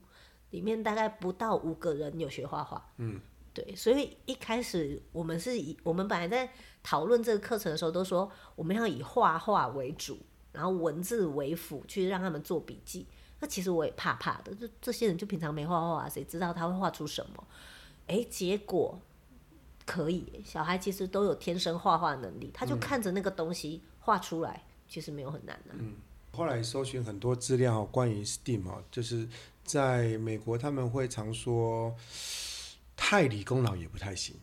[0.50, 3.20] 里面大概不到五个人有学画画，嗯，
[3.54, 6.50] 对，所以一开始我们是以我们本来在
[6.82, 10.18] 讨论这个课程的时候，都说我们要以画画为主，
[10.52, 13.06] 然后文字为辅，去让他们做笔记。
[13.38, 17.46] 那其实我也怕怕的，就这些人就平常没画画，谁知道他会画出什么？
[18.06, 19.00] 哎，结果
[19.86, 25.74] 可以，小孩其实都有天生画画能力，他就看着那个东西画出来，其实没有很难的。
[25.78, 25.94] 嗯，
[26.32, 29.28] 后来搜寻很多资料关于 STEAM 啊，就是。
[29.64, 31.94] 在美国，他们会常说，
[32.96, 34.34] 太理工脑也不太行，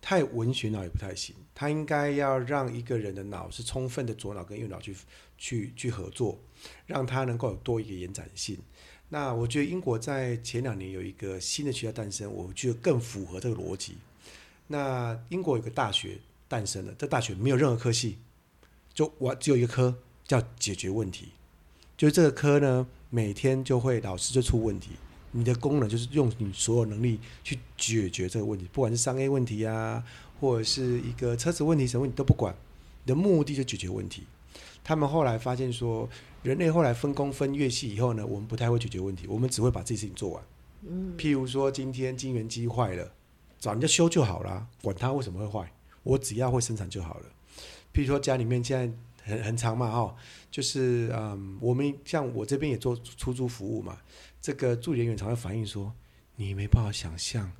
[0.00, 1.34] 太文学脑也不太行。
[1.54, 4.96] 他应该要让一个人的脑是充分的左脑跟右脑去
[5.38, 6.38] 去去合作，
[6.86, 8.58] 让他能够有多一个延展性。
[9.08, 13.96] 那我觉得英国在前两年有一个新的学校诞生，我觉得更符合这个逻辑。
[14.66, 18.18] 那英国有个大学诞生了，这大学没有任何科系，
[18.92, 19.96] 就我只有一个科
[20.26, 21.28] 叫解决问题，
[21.96, 22.88] 就是这个科呢。
[23.14, 24.90] 每天就会老师就出问题，
[25.30, 30.02] 你的功能就是用你所有能力去解决这个问题，不管是商业问题啊，
[30.40, 32.52] 或者是一个车子问题什么问题都不管，
[33.04, 34.24] 你的目的就解决问题。
[34.82, 36.08] 他们后来发现说，
[36.42, 40.42] 人类后来分工分越细以后呢，我们不太会解决问题，我们只会把这些事情做完。
[40.82, 43.12] 嗯，譬如说今天晶圆机坏了，
[43.60, 45.72] 找人家修就好了，管它为什么会坏，
[46.02, 47.26] 我只要会生产就好了。
[47.92, 48.92] 譬如说家里面现在。
[49.24, 50.14] 很很长嘛，哈，
[50.50, 53.98] 就是嗯，我们像我这边也做出租服务嘛，
[54.40, 55.92] 这个助理人员常会反映说，
[56.36, 57.50] 你没办法想象，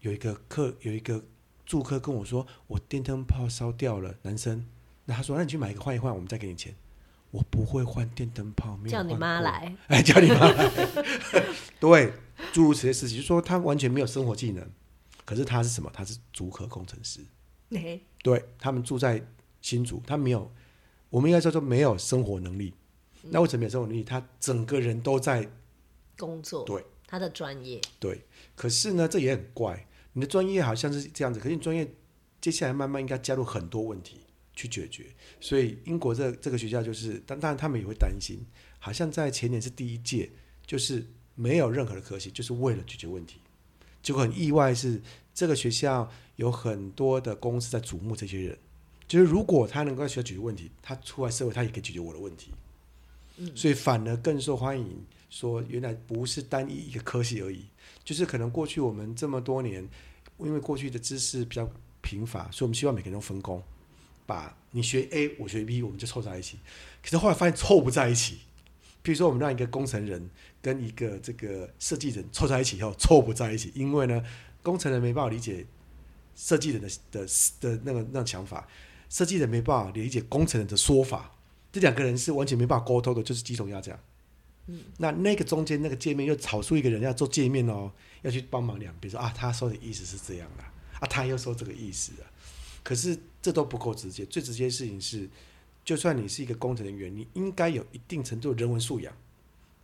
[0.00, 1.22] 有一个客有一个
[1.66, 4.66] 住客跟我说，我电灯泡烧掉了，男生，
[5.04, 6.74] 那他说，那你去买一个换一换，我们再给你钱。
[7.30, 10.70] 我不会换电灯泡，没有叫你妈来，哎，叫你妈来，
[11.80, 12.12] 对，
[12.52, 14.66] 诸如此类事情，就是说他完全没有生活技能，
[15.24, 15.90] 可是他是什么？
[15.94, 17.20] 他是竹科工程师，
[18.22, 19.26] 对，他们住在
[19.62, 20.52] 新竹，他没有。
[21.12, 22.72] 我们应该叫做没有生活能力，
[23.24, 24.02] 那为什么没有生活能力？
[24.02, 25.46] 他整个人都在
[26.16, 28.22] 工作，对他的专业，对。
[28.56, 31.86] 可是呢，这也很怪，你的专业好像是这样子，可是你专业
[32.40, 34.20] 接下来慢慢应该加入很多问题
[34.54, 35.04] 去解决。
[35.38, 38.46] 所以英国这这个学校就是，但当然他们也会担心，
[38.78, 40.30] 好像在前年是第一届，
[40.66, 43.38] 就是没有任何的科系，就是为了解决问题。
[44.02, 45.02] 结果很意外是，
[45.34, 48.58] 这个学校有很多的公司在瞩目这些人。
[49.12, 52.50] 就是如果他能够学解决问题，他出来社会他也可以解决我的问题，
[53.36, 55.04] 嗯，所以反而更受欢迎。
[55.28, 57.66] 说原来不是单一一个科系而已，
[58.02, 59.86] 就是可能过去我们这么多年，
[60.38, 61.70] 因为过去的知识比较
[62.00, 63.62] 贫乏，所以我们希望每个人都分工，
[64.24, 66.58] 把你学 A，我学 B，我们就凑在一起。
[67.02, 68.38] 可是后来发现凑不在一起。
[69.02, 70.30] 比如说我们让一个工程人
[70.62, 74.24] 跟一个这个设计人凑在一起以后，凑不在一起，因为呢，
[74.62, 75.66] 工程人没办法理解
[76.34, 77.26] 设计人的的
[77.60, 78.66] 的那个那种想法。
[79.12, 81.34] 设计人没办法理解工程人的说法，
[81.70, 83.98] 这两个人是完全没办法沟通的，就是鸡同鸭讲。
[84.68, 90.64] 嗯，那那个中间那个界面又炒出一个人要做界面哦，要去帮忙两边说啊，他说的意思是这样的
[90.98, 92.24] 啊，他又说这个意思啊。
[92.82, 95.28] 可是这都不够直接，最直接的事情是，
[95.84, 99.12] 就算你是一个工程人员，你应该有一定程度的人文素养，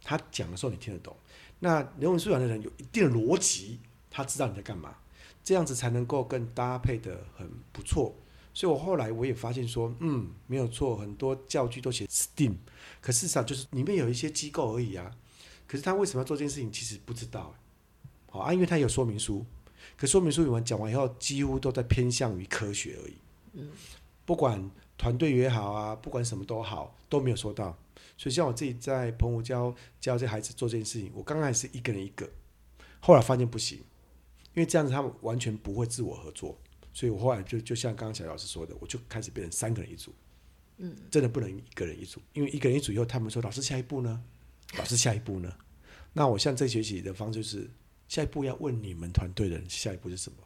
[0.03, 1.14] 他讲的时候你听得懂。
[1.59, 3.79] 那人文素养的人有一定的逻辑，
[4.11, 4.97] 他知道你在干嘛，
[5.45, 8.14] 这样子才能够更搭配得很不错。
[8.59, 12.57] 所以，我后来我也发现说，嗯，没有错，很多教具都写 STEAM，
[13.01, 15.12] 可事实上就是里面有一些机构而已啊。
[15.68, 17.55] 可是他为什么要做这件事情，其实不知道。
[18.29, 19.47] 好啊，因为他有说明书，
[19.97, 23.14] 可说明书完讲完以后，几乎都在偏向于科学而已。
[23.53, 23.71] 嗯，
[24.25, 27.79] 不管团队也好啊，不管什么都好，都没有说到。
[28.16, 32.29] 所以，像我自己在澎湖教教这孩子做这件事情，我刚开始一个人一个，
[32.99, 36.59] 后来发现不行，因为这样子他们完全不会自我合作。
[36.99, 40.13] 所以我后来就就像刚刚小老师说的，我就开始变成三个人一组，
[40.79, 44.21] 嗯，真的不能一个人一组，因为一个人一组以后，他们说老师下一步呢？
[44.77, 45.49] 老师下一步呢？
[46.13, 47.71] 那我像这学期的方式是，
[48.09, 50.39] 下一步要问你们团队的人下一步是什么？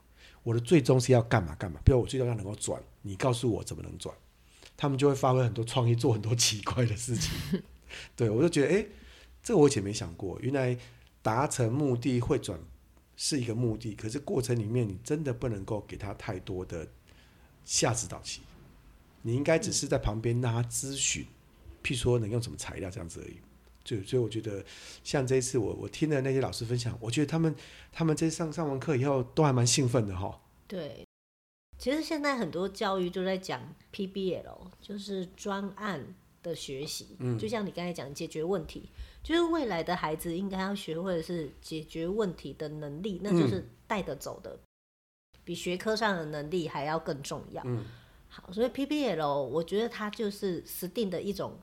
[0.43, 1.81] 我的最终是要干嘛干嘛？
[1.87, 4.15] 比如我最终要能够转，你告诉我怎么能转？
[4.77, 7.63] 他们就会发挥很多创意，做很多奇怪的事情。
[8.15, 8.89] 对，我就觉得，哎、欸，
[9.43, 10.77] 这个我以前没想过，原来
[11.23, 12.61] 达成目的会转
[13.25, 16.85] 是一个目的，可是过程里面你真的不能够给他太多的
[17.65, 18.41] 下指导期，
[19.23, 21.25] 你应该只是在旁边让他咨询，
[21.85, 23.37] 譬如说能用什么材料这样子而已。
[23.85, 24.65] 就所以我觉得，
[25.05, 27.55] 像这一次我我听了那些老师分享，我觉得他们
[27.93, 30.41] 他们这上上完课以后都还蛮兴奋的哈。
[30.67, 31.07] 对，
[31.79, 36.05] 其实现在很多教育都在讲 PBL，就是专案
[36.43, 37.15] 的学习。
[37.21, 38.89] 嗯，就像你刚才讲解决问题，
[39.23, 47.63] 就是未来的孩子应该要学会的是解决问题的能力，那就是带得走的，嗯，比学科上的能力还要更重要。
[47.67, 47.85] 嗯，
[48.29, 51.59] 好，所以 PPL 我觉得它就是实定的一种。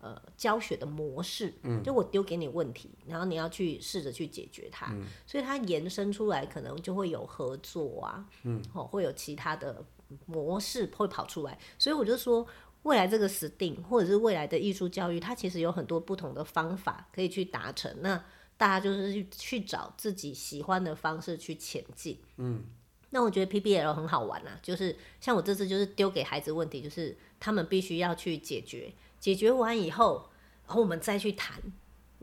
[0.00, 9.82] 呃，教学的模式，嗯，就我丢给你问题，然后你要去试着去解决它，嗯，所以它延伸出来可能就会有合作啊，嗯，哦，会有其他的
[10.26, 12.46] 模式会跑出来，所以我就说，
[12.84, 18.24] 未来这个 STEAM 或者是未来的艺术教育，它其实有很多不同的方法可以去达成，那
[18.56, 22.64] 大家就是去找自己喜欢的方式去前进，嗯，
[23.10, 28.92] 那我觉得 PBL 很好玩啊，就是像我这次就是丢给孩子问题，就是他们必须要去解决。
[29.18, 30.28] 解决完以后，
[30.66, 31.60] 然后我们再去谈。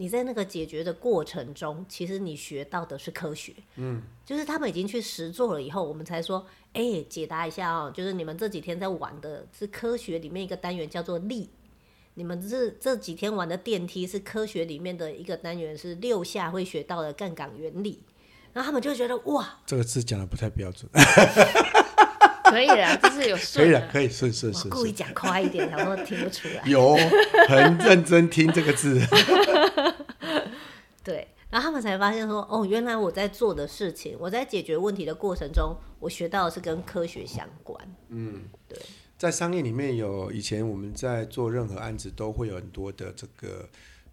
[0.01, 3.53] 你在那个解决的过程中，其实你学到的是科学。
[3.75, 11.51] 嗯，就是他们已经去实做了以后，我们才说，哎、欸，解答一下哦，就是你们这几天在玩的是科学里面一个单元叫做力。
[12.15, 18.01] 你们这这几天玩的电梯是科学里面的一个单元，是六下会学到的杠杆原理。
[18.53, 20.89] 然后他们就觉得哇，这个字讲的不太标准。
[22.51, 23.65] 可以的，就是有顺。
[23.65, 24.69] 可以的，可以顺顺顺。
[24.69, 26.61] 故意讲快一点，然后听不出来。
[26.65, 26.97] 有，
[27.47, 29.01] 很认真听这个字。
[31.03, 37.95] 对，然后他们才发现说，哦，原来我在做的事情，我在解决问题的过程中，我学到的是跟科学相关。
[38.09, 38.77] 嗯，对。
[39.17, 43.69] 在商业里面有以前我们在做任何案子都会有很多的这个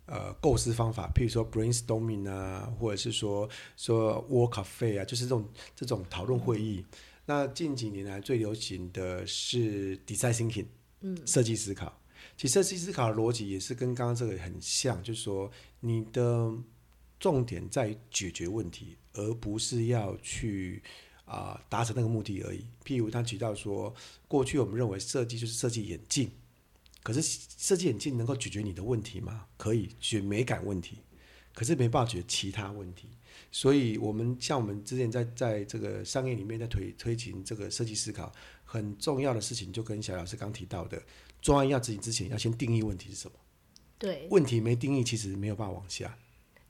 [0.07, 6.85] 呃构思方法，譬如说 brainstorming 啊，或者是说说 work cafe 啊，就是这种这种讨论会议。
[6.91, 10.65] 嗯那近几年来最流行的是 design thinking，
[11.03, 12.01] 嗯，设计思考。
[12.39, 16.51] 其实设计思考的逻辑也是跟刚刚这个很像，就是说你的
[17.21, 20.83] 重点在于解决问题，而不是要去
[21.27, 22.65] 啊、呃、达成那个目的而已。
[22.83, 23.95] 譬如他提到说，
[24.27, 26.31] 过去我们认为设计就是设计眼镜，
[27.03, 27.21] 可是
[27.59, 29.45] 设计眼镜能够解决你的问题吗？
[29.59, 30.97] 可以解决美感问题，
[31.53, 33.07] 可是没办法解决其他问题。
[33.51, 38.31] 所以，我们像我们之前在在这个商业里面在推推行这个设计思考，
[38.63, 41.03] 很重要的事情，就跟小老师刚提到的，
[41.41, 43.35] 专案要执行之前，要先定义问题是什么。
[43.99, 46.19] 对，问题没定义，其实没有办法往下。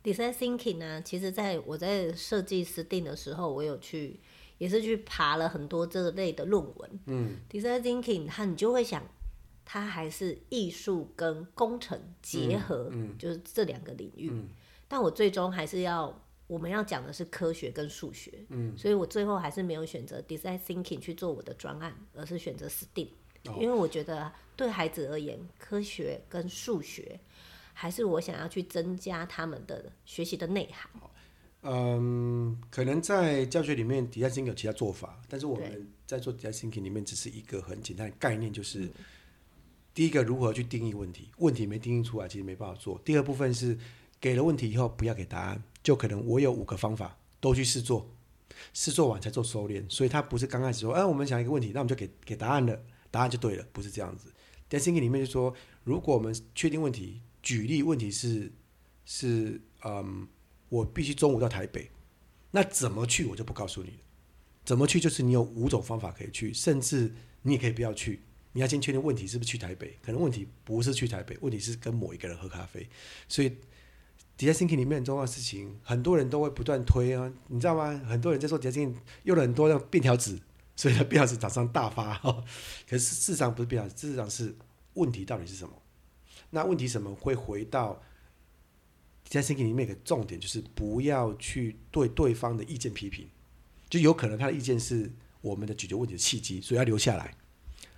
[0.04, 4.20] Design thinking 呢，其实在我在设计师定的时候，我有去
[4.58, 7.00] 也是去爬了很多这类的论文。
[7.06, 9.04] 嗯，Design thinking，它你就会想，
[9.64, 14.30] 它还是艺术跟工程结合，嗯，嗯就是这两个领域。
[14.32, 14.48] 嗯，
[14.86, 16.24] 但我最终还是要。
[16.48, 23.08] 我们要讲的是科学跟数学，嗯，所以我最后还是没有选择 design thinking 去做我的专案，而是选择 STEAM，
[23.44, 27.20] 哦，因为我觉得对孩子而言，科学跟数学
[27.74, 30.90] 还是我想要去增加他们的学习的内涵。
[31.60, 38.90] 嗯，可能在教学里面 design thinking 有其他做法，但是我们在做 design thinking 里面只是一个很简单的概念，就是，嗯，
[39.92, 42.98] 第一个如何去定义问题，问题没定义出来，其实没办法做。
[43.04, 43.76] 第二部分是
[44.18, 45.62] 给了问题以后，不要给答案。
[45.88, 48.14] 就可能我有五个方法都去试做，
[48.74, 52.78] 试做完才做收敛，所以他不是刚开始说，哎、我们想一个问题，那我们就给给答案了，
[53.10, 54.30] 答案就对了，不是这样子。
[54.68, 58.52] 在 thinking 里面就说，如果我们确定问题，举例问题是
[59.06, 60.28] 是嗯，
[60.68, 61.90] 我必须中午到台北，
[62.50, 63.96] 那怎么去我就不告诉你了，
[64.66, 68.20] 怎么去就是你有五种方法可以去，甚至你也可以不要去，
[68.52, 72.86] 你要先确定问题是不是去台北，可能问题不是去台北，问题是跟某一个人喝咖啡，
[73.26, 73.56] 所以。
[74.38, 78.00] Design thinking 里面很重要的事情，很多人都会不断推啊，你知道吗？
[78.06, 80.38] 很多人在说 Design thinking 用了很多那种便条纸，
[80.76, 82.16] 所以呢便条纸厂商大发。
[82.88, 84.54] 可是事实上不是便条纸，事实上是
[84.94, 85.72] 问题到底是什么？
[86.50, 88.00] 那问题什么会回到
[89.28, 93.28] Design thinking 里面一个重点，就是不要去对对方的意见批评，
[93.90, 97.34] 就有可能他的意见是我们的解决问题的契机，所以要留下来。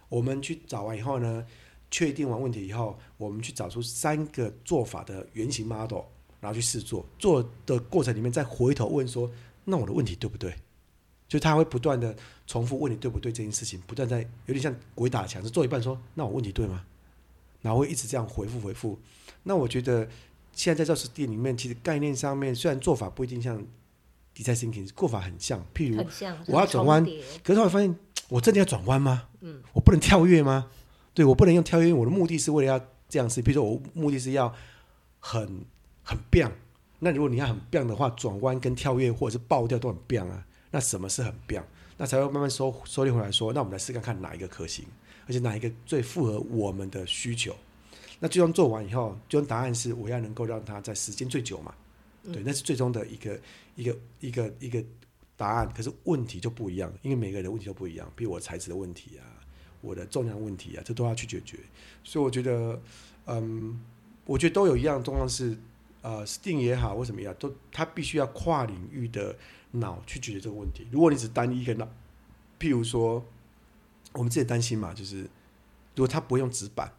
[0.08, 1.46] 我们去找完以后呢，
[1.90, 6.04] 确定完问题以后，我们去找出三个做法的原型 model。
[6.40, 9.30] 然后去试做，做的过程里面再回头问说
[9.64, 10.54] ：“那我的问题对不对？”
[11.28, 12.16] 就他会不断的
[12.46, 16.84] 重复问你对不对这件事情，不断在有点像鬼打墙，是做一半说：“那我问题对吗？”
[17.62, 18.98] 然后会一直这样回复回复。
[19.42, 20.08] 那我觉得
[20.52, 23.62] 现在在这 STEAM 里面，其实概念上面虽然做法不一定像
[24.34, 25.64] Design Thinking，过法很像。
[25.74, 26.04] 譬如
[26.48, 27.06] 我要转弯，
[27.44, 27.94] 可是我发现
[28.28, 29.28] 我真的要转弯吗？
[29.40, 30.68] 嗯，我不能跳跃吗？
[31.14, 33.42] 对对，我不能用跳跃，我的目的是为了要这样子。
[33.42, 34.54] 比如说，我目的是要
[35.18, 35.64] 很
[36.10, 36.52] 很棒。
[36.98, 40.44] 那如果你要很棒的话，转弯跟跳跃或者是爆掉都很棒啊。
[40.72, 41.64] 那什么是很棒？
[41.96, 44.84] 那才会慢慢收收敛回来说，那我们来试看看哪一个可行，
[45.26, 47.54] 而且哪一个最符合我们的需求。
[48.18, 51.74] 那最终做完以后，最终答案是我要能够让它在时间最久嘛？
[52.22, 53.40] 对，那是最终的一个
[53.76, 54.84] 一个一个一个
[55.36, 55.72] 答案。
[55.74, 59.24] 可是问题就不一样，因为每个人的问题都不一样，比如我材质的问题啊，
[59.80, 61.58] 我的重量问题啊，这都要去解决。
[62.04, 62.80] 所以我觉得，
[63.26, 63.80] 嗯，
[64.26, 65.56] 我觉得都有一样的状况是，
[66.02, 69.36] 呃，STEAM 也好，或什么也好，都他必须要跨领域的
[69.72, 70.86] 脑去解决这个问题。
[70.90, 71.88] 如果你只单一一个脑，
[72.58, 73.24] 譬如说，
[74.12, 75.22] 我们自己担心嘛，就是
[75.94, 76.92] 如果他不用纸板。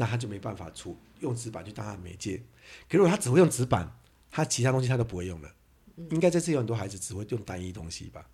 [0.00, 2.40] 那他就没办法出用纸板去当他的媒介，
[2.88, 3.92] 可如果他只会用纸板，
[4.30, 5.52] 他其他东西他都不会用了。
[5.96, 8.24] 嗯、应该这次有很多孩子只会用单一东西吧？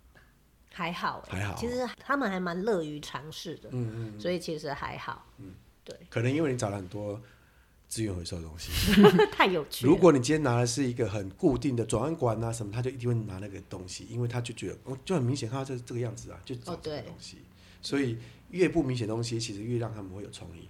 [0.71, 1.55] 还好，还好。
[1.55, 5.25] 其实他们还蛮乐于尝试的，嗯，嗯嗯，所以其实还好。
[5.39, 5.53] 嗯，
[5.83, 5.97] 对。
[6.07, 7.19] 可能因为你找了很多
[7.95, 8.73] 资源回收的东西，
[9.31, 9.87] 太有趣。
[9.87, 17.37] 如果你今天拿的是一个很固定的转弯管啊什么，他就一定会拿那个东西，因为他就觉得，哦，就很明显看到这这个样子啊，就找这个东西。
[17.37, 17.47] 哦、
[17.81, 18.17] 所以
[18.49, 20.67] 越不明显的东西，其实越让他们会有创意。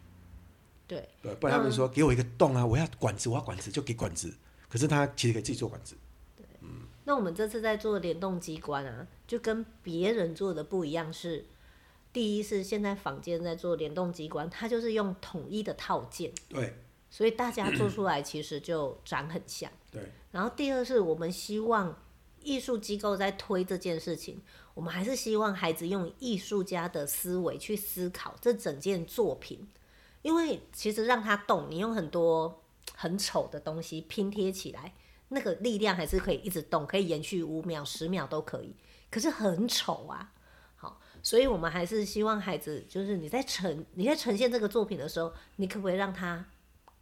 [0.86, 1.09] 对，
[1.39, 4.32] 不然他们说给我一个洞啊，我要管子，我要管子就给管子。
[4.69, 5.95] 可是他其实可以自己做管子。
[6.38, 6.82] 对，嗯。
[7.05, 11.45] 那我们这次在做联动机关啊，就跟别人做的不一样是，是
[12.13, 16.32] 第一是现在坊间在做联动机关，它就是用统一的套件。
[16.49, 16.76] 对。
[17.16, 19.72] 所以大家做 出来其实就长很像。
[19.89, 20.11] 对。
[20.32, 21.97] 然后第二是我们希望
[22.43, 24.41] 艺术机构在推这件事情，
[24.74, 29.66] 我们还是希望孩子用艺术家的思维去思考这整件作品。
[30.24, 32.61] 因为其实让他动，你用很多
[32.93, 34.93] 很丑的东西拼贴起来，
[35.30, 38.76] 那个力量还是可以一直动，可以延续五秒、十秒都可以。
[39.09, 40.34] 可是很丑啊，
[40.76, 46.43] 好，所以我们还是希望孩子，就是你在呈你在呈现这个作品的时候，你可不可以让它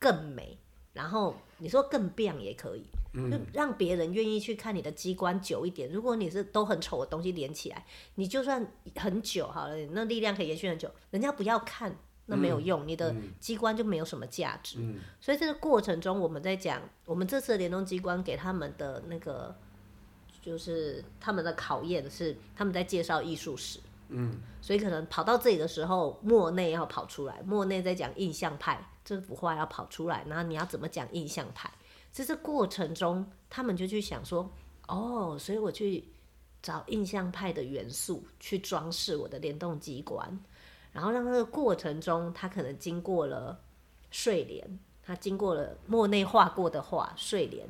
[0.03, 0.57] 更美？
[0.91, 2.83] 然后你说更变也可以，
[3.31, 5.89] 就让别人愿意去看你的机关久一点。
[5.89, 7.85] 如果你是都很丑的东西连起来，
[8.15, 11.95] 你就算很久好了，那力量可以延续很久，人家不要看。
[12.25, 14.77] 那没有用，你的机关就没有什么价值。
[14.79, 19.53] 嗯嗯、所以这个过程中，我们在讲，我们这次的联动机关给他们的那个，
[20.41, 23.81] 就是他们的考验是他们在介绍艺术史。
[24.07, 31.71] 嗯，所以可能跑到这里的时候，莫内要跑出来，莫内在讲印象派这幅画要跑出来，然后你要怎么讲印象派？
[32.11, 34.49] 在这过程中，他们就去想说，
[34.87, 36.03] 哦，所以我去
[36.61, 40.39] 找印象派的元素去装饰我的联动机关。
[40.91, 43.59] 然后让那个过程中，他可能经过了
[44.11, 47.67] 睡莲，他经过了莫内画过的画睡莲，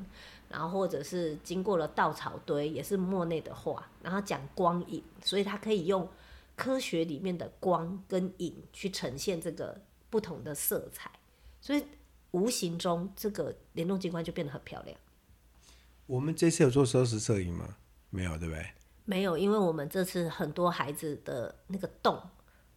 [0.49, 3.89] 然后或者是经过了稻草堆，也是莫内的画。
[4.01, 6.05] 然后讲光影，所以他可以用
[6.57, 9.79] 科学里面的光跟影去呈现这个
[10.09, 11.09] 不同的色彩，
[11.63, 11.83] 所以
[12.31, 14.95] 无形中这个联动机关就变得很漂亮。
[16.05, 17.77] 我们这次有做实时摄影吗？
[18.09, 18.69] 没有，对不对？
[19.05, 22.21] 没有，因为我们这次很多孩子的那个洞。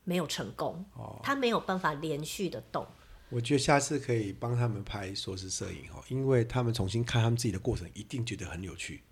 [0.09, 0.87] 没有成功，
[1.21, 2.87] 他没有办法连续的动。
[3.29, 9.03] 我觉得下次可以帮他们拍缩时摄影哦，因为他们重新看他们自己的过程，一定觉得很有趣。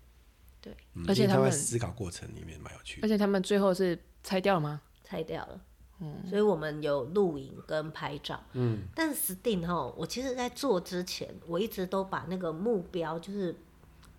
[0.61, 3.01] 对，嗯、而且他们思考过程里面蛮有趣。
[3.01, 4.81] 而且他们最后是拆掉了吗？
[5.03, 5.61] 拆掉了。
[5.99, 8.41] 嗯，所以我们有录影跟拍照。
[8.53, 13.55] 嗯，但 STEAM 哈，我其实在做之前，我一直都把那个目标就是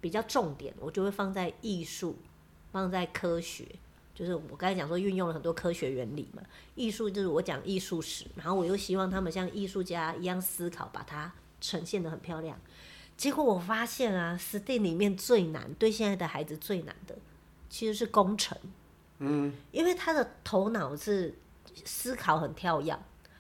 [0.01, 2.17] 比较重点，我就会放在艺术，
[2.73, 3.67] 放在科学。
[4.15, 6.43] 就是我刚才讲说运用了很多科学原理嘛，
[6.75, 12.59] 艺术就是我讲艺术史，然后我又希望他们像艺术家一样思考，把它呈现的很漂亮。
[13.19, 17.15] 结果我发现啊，STEAM 里面最难，对现在的孩子最难的
[17.69, 18.57] 其实是工程。
[19.19, 21.35] 嗯，因为他的头脑是
[21.85, 22.99] 思考很跳跃，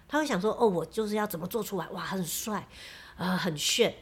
[0.09, 2.59] 他会想说哦，我就是要怎么做出来，哇，很帅，
[3.16, 3.95] 啊、呃，很炫。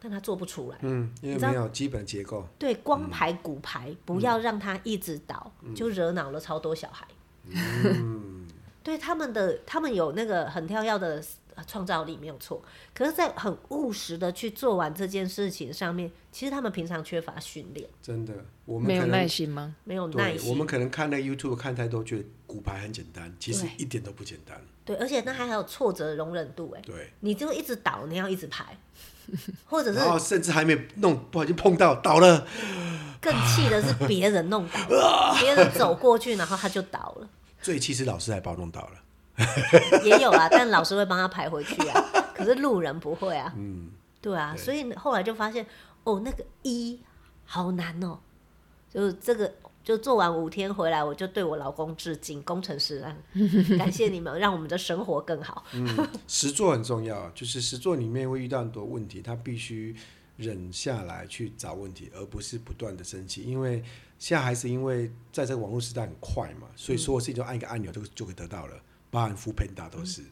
[0.00, 2.46] 但他做不出来，嗯，因为没有基本结构。
[2.56, 7.04] 对，光排骨牌，嗯、不要让他一直倒，嗯、就惹恼了超多小孩。
[7.48, 8.46] 嗯，
[8.84, 11.20] 对他们的，他们有那个很跳跃的
[11.66, 12.62] 创造力没有错，
[12.94, 17.88] 可是，在很务实的去做完这件事情上面，其实他们平常缺乏训练。
[18.02, 18.32] 真的，
[18.64, 19.74] 我们没有耐心吗？
[19.84, 20.48] 没有耐心。
[20.50, 24.60] 我们可能看那 YouTube 看太多，觉得骨牌很简单，其实一点都不简单。
[24.84, 28.76] 对，而且那还有挫折容忍度，哎，对，你就一直倒，你要一直排。
[29.66, 32.46] 或者是，然后甚至还没弄，不小心碰到倒了。
[33.20, 34.66] 更气的是别人弄
[35.38, 37.28] 别人走过去，然后他就倒了。
[37.60, 38.92] 最气是老师还把我弄倒了。
[40.04, 42.04] 也有啊，但老师会帮他排回去啊。
[42.34, 43.52] 可是路人不会啊。
[43.56, 45.66] 嗯，对啊，所以后来就发现，
[46.04, 47.00] 哦，那个一
[47.44, 48.18] 好难哦，
[48.92, 53.16] 就是这个就做完五天回来，我就对我老公致敬，工程师啊，
[53.78, 55.64] 感谢你们，让我们的生活更好。
[55.72, 59.96] 嗯，实作很重要，就是实作里面会遇到很多问题，他必须
[60.36, 63.42] 忍下来去找问题，而不是不断的生气。
[63.42, 63.82] 因为
[64.18, 68.74] 现在还是因为在这个网络时代很快嘛，所以说我事情就按一个按钮就就可以得到了，
[69.10, 70.22] 包含 foodpanda 都是。
[70.22, 70.26] 嗯、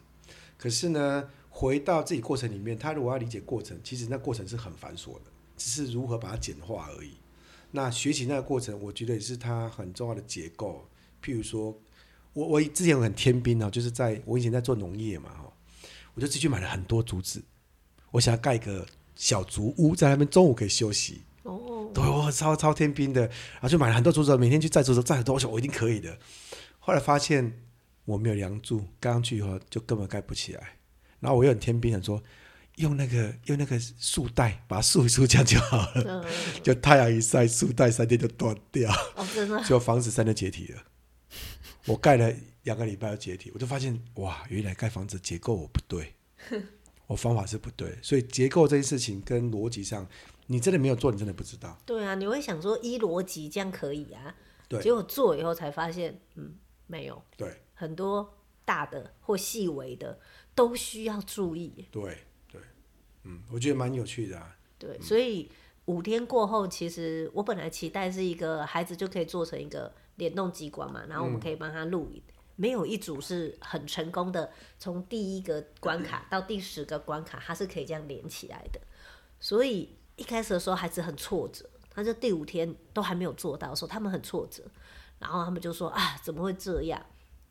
[0.59, 5.23] 可是呢，回到自己过程里面，他如果要理解过程，其实那过程是很繁琐的，
[5.57, 7.13] 只是如何把它简化而已。
[7.73, 10.89] 那学习那个过程，我觉得也是它很重要的结构。
[11.23, 11.77] 譬如说，
[12.33, 15.53] 我我之前有很天兵哦，就是在我以前在做农业嘛，哈，
[16.15, 17.43] 我就自己去买了很多竹子，
[18.13, 21.23] 我想要盖一个小竹屋，在那边中午可以休息。
[21.43, 26.17] 哦，对，我超超天兵的，然后就买了很多竹子，每天去摘竹子，摘很多，我想我一定可以的。
[26.79, 27.61] 后来发现
[28.07, 30.79] 我没有梁柱，盖上去以后就根本盖不起来。
[31.21, 32.23] 然后我又很天兵，想说。
[32.77, 36.05] 用那个用那个束带把它束一束，这样就好了。
[36.07, 36.25] 嗯、
[36.63, 38.93] 就太阳一晒，束带三天就断掉。
[39.15, 39.59] 哦，真的。
[39.65, 40.83] 就房子三天解体了。
[41.87, 42.31] 我盖了
[42.65, 46.13] 两个礼拜要解体，我就发现哇，原来盖房子结构我不对，
[47.09, 47.97] 我方法是不对。
[48.03, 50.07] 所以结构这件事情跟逻辑上，
[50.47, 51.81] 你真的没有做，你真的不知道。
[51.87, 54.35] 对啊，你会想说依逻辑这样可以啊，
[54.69, 54.83] 对。
[54.83, 56.55] 结果做以后才发现，嗯，
[56.87, 57.23] 没有。
[57.39, 57.57] 对。
[57.77, 60.19] 很多大的或细微的
[60.57, 61.87] 都需要注意。
[61.93, 62.61] 对对。
[63.23, 64.57] 嗯，我觉得蛮有趣的啊。
[64.79, 65.51] 对，所以
[65.87, 72.21] 五天过后，其实我本来期待是一个孩子就可以做成一个联动机关嘛，然后我们可以帮他录影。
[72.27, 78.81] 嗯、没有一组是很成功的，从第一个关卡到第十个关卡，它是可以这样连起来的。
[79.41, 84.63] 所以一开始的时候，孩子很挫折，他就第五天都还没有做到的时候，他们很挫折，
[85.19, 87.05] 然后他们就说啊，怎么会这样？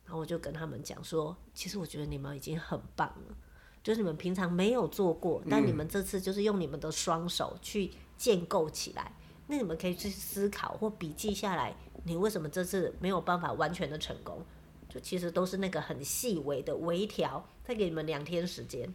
[0.05, 3.35] 然后我就跟他们讲说，其实我觉得你们已经很棒了。
[3.83, 9.11] 就是你们平常没有做过，但你们这次就是用你们的双手去建构起来。
[9.17, 14.43] 嗯、那你们可以去思考或笔记下来，你为什么这次没有办法完全的成功？
[14.89, 17.47] 就其实都是那个很细微的微调。
[17.63, 18.91] 再给你们两天时间，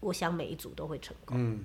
[0.00, 1.36] 我想每一组都会成功。
[1.38, 1.64] 嗯，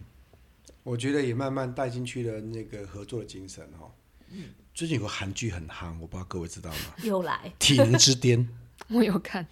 [0.84, 3.92] 我觉得也慢慢带进去了那个合作的精神哈。
[4.30, 6.96] 嗯，最近有个韩剧很夯，我不知道各位知道吗？
[7.04, 8.40] 又来《体能之巅》，
[8.92, 9.48] 我有看。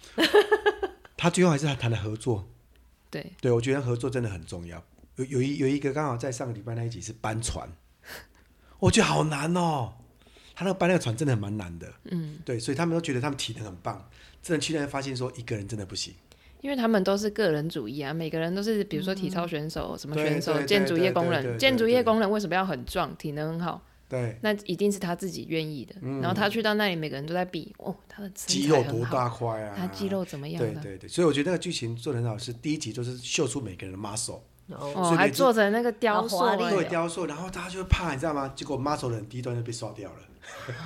[1.16, 2.48] 他最后还是他谈了合作。
[3.10, 4.82] 对，对，我觉得合作真的很重要。
[5.16, 7.68] 有有一有一个刚好在上个礼拜那一集是搬船，
[8.80, 9.92] 我觉得好难哦。
[10.54, 11.92] 他那个搬那个船真的蛮难的。
[12.10, 14.08] 嗯，对，所以他们都觉得他们体能很棒，
[14.42, 16.14] 真的去那边发现说一个人真的不行，
[16.60, 23.82] 因为他们都是个人主义啊，每个人都是比如说体操选手、嗯、什么选手、建筑业工人，建筑业工人为什么要很壮，体能很好？
[24.12, 25.94] 对，那一定是他自己愿意的。
[26.02, 29.74] 嗯、然后他去到那里，每个人都在比哦，他的肌肉多大块啊？
[29.74, 30.62] 他肌肉怎么样？
[30.62, 38.52] 对对对，所以我觉得那个剧情做的很好，是第一集就是秀出每个人的 muscle，哦，还做成那个雕塑，对雕塑，然后大家就会怕，你知道吗？
[38.54, 40.18] 结果 muscle 的人第一段就被刷掉了，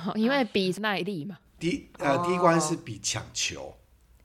[0.05, 1.37] 哦、因为比耐力嘛。
[1.59, 3.75] 第呃第一关是比抢球，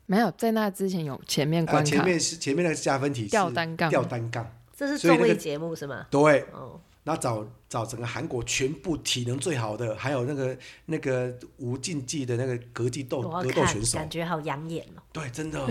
[0.07, 6.07] 没有在那之前有前面关、呃、前面是前面那个加分题吊单杠，吊单杠，这是综艺节目是吗？
[6.09, 6.81] 对，哦。
[7.05, 15.03] 那找找整个韩国全部体能最好的，还有那个那个无竞技的那个格技斗格斗选手，感觉好养眼哦。
[15.13, 15.67] 对，真的，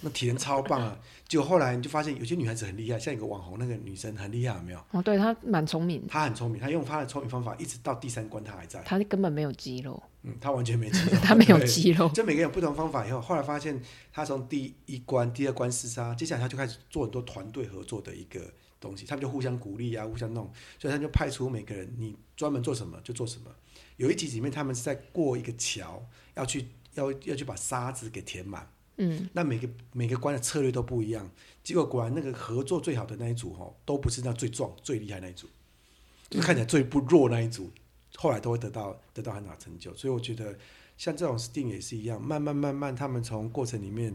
[0.00, 0.98] 那体能超棒啊！
[1.28, 4.80] 结果后来你就发现，有些女孩子很厉害，像一个网红那个女生很厉害，有没有？
[4.90, 6.04] 哦，对，她蛮聪明。
[6.08, 8.82] 她很聪明，她用她的聪明方法，一直到第三关她还在。
[8.82, 10.02] 她根本没有肌肉。
[10.22, 11.16] 嗯，她完全没肌肉。
[11.22, 12.08] 她没有肌肉。
[12.08, 13.80] 就每个人有不同方法，以后后来发现，
[14.12, 18.40] 她从第一关、第二关厮杀，接下来她就开始做很多团队合作的一个。
[18.84, 23.50] 东西，他们就互相鼓励啊，互相弄，所以他就派出每个人，你专门做什么就做什么。
[23.96, 28.70] 有一集里面，他们是在过一个桥，要去要要去把沙子给填满。
[28.98, 31.28] 嗯，那每个每个关的策略都不一样，
[31.62, 35.48] 结果果然那个合作最好的那一组哦，都不是那最壮最厉害那一组，
[36.30, 37.70] 就是看起来最不弱那一组，
[38.16, 39.94] 后来都会得到得到很大成就。
[39.94, 40.56] 所以我觉得
[40.96, 44.14] 像这种 STEAM 也是一样，慢慢慢慢他们从过程里面。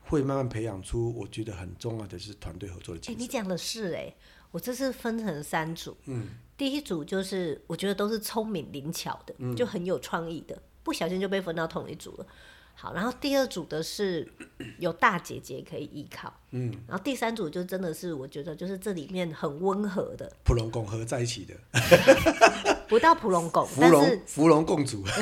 [0.00, 3.14] 会慢慢培养出，我觉得很重要的是团队合作的精神。
[3.14, 4.12] 哎，你讲的是哎，
[4.50, 12.26] 我这次分成三组，嗯，第一组就是我觉得都是聪明灵巧的，嗯，就很有创意的，不小心就被分到同一组了。
[12.74, 14.26] 好，然后第二组的是
[14.78, 21.54] 有大姐姐可以依靠，嗯，然后第三组就真的是我觉得就是这里面很温和的，普龙共和在一起的，
[22.90, 25.02] 不到普龙拱，芙蓉芙蓉共主。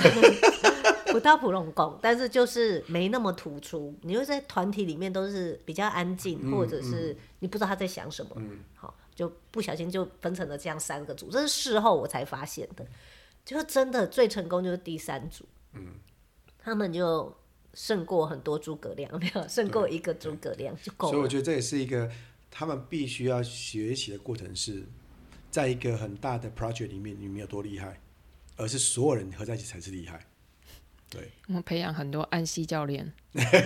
[1.11, 3.95] 不到普龙拱，但是就是没那么突出。
[4.03, 11.31] 你会在团体里面都是比较安静，嗯、或者是你不知道他在想什么，嗯、好，就不小心就分成了这样三个组。
[11.31, 12.87] 这是事后我才发现的，
[13.45, 15.95] 就真的最成功就是第三组，嗯、
[16.59, 17.35] 他们就
[17.73, 21.12] 胜过很多诸葛亮， 没有胜过一个诸葛亮就够了。
[21.12, 22.11] 所以我觉得这也是一个
[22.51, 24.87] 他们必须要学习的过程，是
[25.51, 27.99] 在一个很大的 project 里面，你们有多厉害。
[28.61, 30.18] 而是所有人合在一起才是厉害。
[31.09, 33.12] 对，我们培养很多安西教练，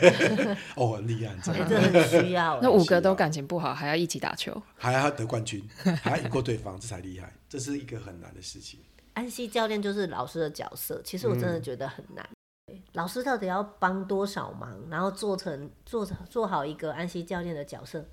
[0.77, 2.61] 哦，很厉害， 这很需要。
[2.61, 5.67] 那五个都感情不好，还要一起打球，还要得冠军，
[6.03, 7.33] 还要赢过对方，这才厉害。
[7.49, 8.81] 这是一个很难的事情。
[9.15, 12.29] 安西教练就是老师的角色，其实我真的觉得很难。
[12.71, 18.07] 嗯、老师到底要帮多少忙，然后做成做做好一个安西教练的角色，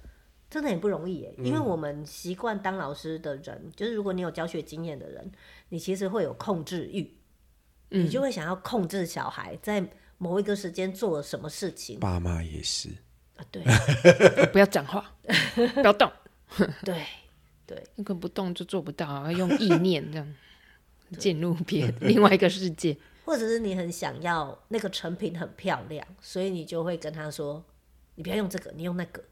[0.50, 1.34] 真的很不容易耶。
[1.38, 5.32] 因为我们习惯当老师的人，嗯、就是如果你有教学经验的人，
[5.70, 7.16] 你其实会有控制欲。
[7.92, 9.84] 你就会想要控制小孩在
[10.20, 12.00] 某一个时间做了什么事情。
[12.00, 12.90] 爸妈也是
[13.36, 13.64] 啊，对，
[14.54, 15.12] 不要讲话，
[15.56, 16.12] 不要动。
[16.84, 17.04] 对
[17.66, 20.36] 对，那个不动就做不到，要 用意念这样
[21.18, 22.96] 进入别 另外一个世界。
[23.26, 27.66] 或者是你很想要那个成品很漂亮，所以你就会跟他说
[28.14, 29.24] ：“你不要用这个，你用那个。”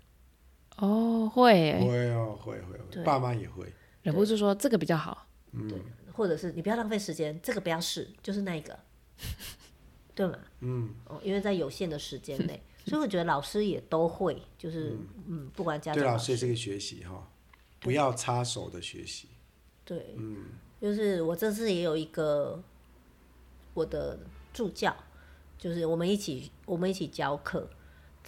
[0.78, 3.71] 哦，会会哦，会会，爸妈也会
[4.01, 5.28] 忍不住说这个比较好。
[5.51, 5.71] 嗯。
[6.13, 8.80] 或者是你不要浪费时间，这个不要试，就是那个，
[10.15, 10.36] 对吗？
[10.61, 17.30] 嗯，哦，因为在有限的时间内， 所以我觉得老师也都会，就是嗯，嗯，不管家长，对老师也是个学习哈，
[17.80, 19.28] 不要插手的学习。
[19.86, 20.45] 对，嗯，
[20.82, 22.59] 就是我这次也有一个
[23.75, 24.19] 我的
[24.51, 24.95] 助教，
[25.59, 27.69] 就是我们一起我们一起教课，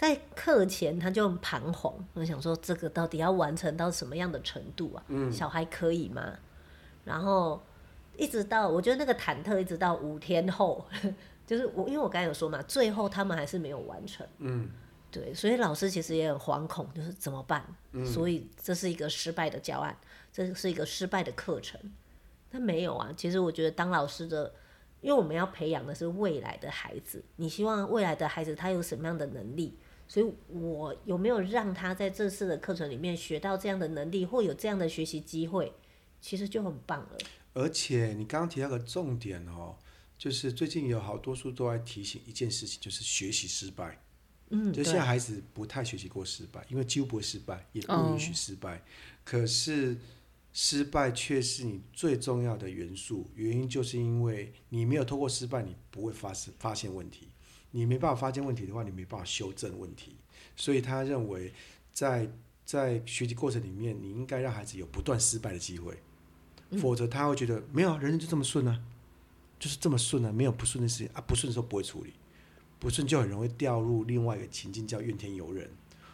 [0.00, 5.04] 在课前他就很彷徨，我想说这个到底要完成到什么样的程度啊？
[5.08, 6.38] 嗯，小孩可以吗？
[7.04, 7.60] 然后。
[8.16, 10.84] 一直到我觉得那个忐忑，一直到五天后，
[11.46, 14.26] 就是我，因为我刚才有说嘛，最后他们还是没有完成。
[14.38, 14.68] 嗯，
[15.10, 17.64] 对，所以老师其实也很惶恐，就是怎么办？
[17.92, 19.96] 嗯，所以这是一个失败的教案，
[20.30, 21.80] 这是一个失败的课程。
[22.50, 24.52] 但没有啊，其实我觉得当老师的，
[25.00, 29.78] 因为我们要培养的是未来的孩子，你希望未来的孩子他有什么样的能力？
[30.10, 35.72] 所以我有没有让他在这次的课程里面学到这样的能力，或有这样的学习机会，
[36.20, 37.18] 其实就很棒了。
[37.52, 39.76] 而且你刚刚提到个重点哦，
[40.18, 44.02] 就是最近有好多书都在提醒一件事情，就是学习失败。
[44.48, 48.78] 嗯，就现在孩子不太学习过失败，因为几乎不会失败，也不允许失败。
[48.78, 48.80] 哦、
[49.24, 49.96] 可是
[50.52, 57.28] 失败却是你最重要的元素，原因就是因为你没有透过失败，你不会发生发现问题。
[57.70, 60.16] 你没办法发现问题的话，你没办法修正问题。
[60.56, 61.52] 所以他认为
[61.92, 62.26] 在，
[62.64, 65.96] 在在学习过程里面，你应该让孩子有不断失败的机会。
[66.78, 68.80] 否则他会觉得没有人生就这么顺啊，
[69.58, 72.12] 就是这么顺啊，没有不顺的事情啊，不顺的时候不会处理，
[72.78, 75.68] 不顺就很容易掉入另外一个情境，叫怨天尤人，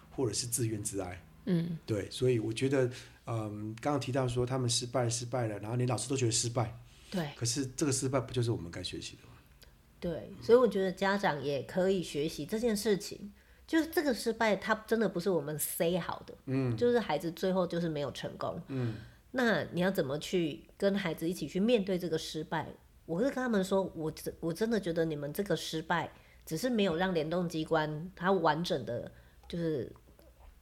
[0.08, 1.22] 或者是自怨自艾。
[1.44, 2.90] 嗯，对，所以我觉得，
[3.26, 6.74] 嗯，刚刚提到说他们失败失败了，然后连老师都觉得失败，
[7.10, 9.25] 对，可是这个失败不就是我们该学习的吗？
[10.08, 13.32] 对，所以我觉得家长也可以学习这件事情，
[13.66, 18.94] 就是这个失败，他真的不是我们塞好的，嗯，就是孩子最后就是没有成功，嗯。
[19.32, 22.68] 那你要怎么去跟孩子一起去面对这个失败？
[23.04, 26.10] 我会跟他们说，我真我真的觉得你们这个失败
[26.46, 29.12] 只是没有让联动机关它完整的，
[29.46, 29.92] 就是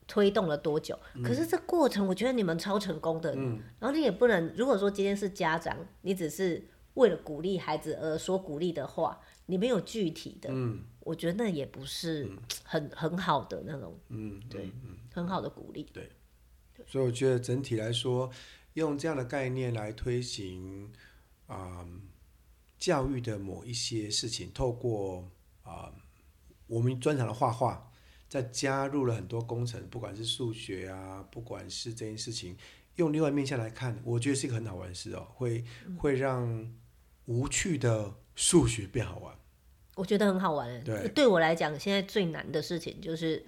[0.09, 0.99] 推动了多久。
[1.15, 3.33] 嗯、可是这过程，我觉得你们超成功的。
[3.37, 12.31] 嗯、然后你也不能，如果说今天是家长，你只是为了鼓励孩子而说鼓励的话，你没有具体的，嗯、我觉得那也不是
[12.63, 15.87] 很很好的那种，嗯，对，嗯、很好的鼓励。
[15.93, 16.11] 对，
[16.87, 18.31] 所以我觉得整体来说。
[18.75, 20.91] 用这样的概念来推行
[21.47, 22.03] 啊、嗯、
[22.77, 25.31] 教育的某一些事情，透过
[25.63, 26.01] 啊、嗯、
[26.67, 27.93] 我们专长的画画，
[28.29, 32.57] 再加入了很多工程，不管是数学啊，不管是这件事情，
[32.97, 35.65] 用另外面向来看，我觉得是一个很好玩的事哦，会
[35.97, 36.75] 会让
[37.27, 39.35] 无趣的数学变好玩。
[39.97, 40.83] 我觉得很好玩。
[40.85, 43.45] 对，对我来讲，现在最难的事情就是。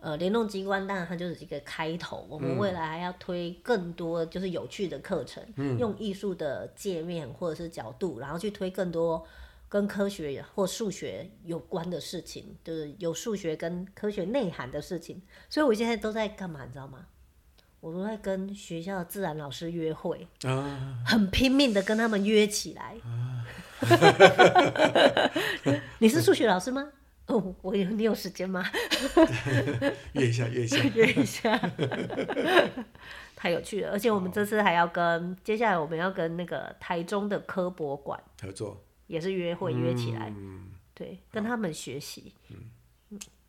[0.00, 9.26] 呃，联动机关当然它就是一个开头，我们未来还要推更多就是有趣的课程，嗯、用艺术的界面或者是角度，然后去推更多
[9.68, 15.20] 跟科学或数学有关的事情，就是有数学跟科学内涵的事情。
[15.50, 17.04] 所以我现在都在干嘛，你知道吗？
[17.80, 22.96] 我都在跟学校的自然老师约会，啊、很拼命的跟他们约起来。
[23.04, 23.44] 啊、
[25.98, 26.88] 你是数学老师吗？
[27.26, 28.64] 哦，我有你有时间吗？
[30.14, 31.60] 约一下，约一下， 约一下，
[33.36, 33.90] 太有趣了！
[33.92, 42.32] 而且我们这次还要跟接下来我们要跟那个台中的科博馆合作，也是约会约起来，嗯、对，跟他们学习。
[42.48, 42.56] 嗯，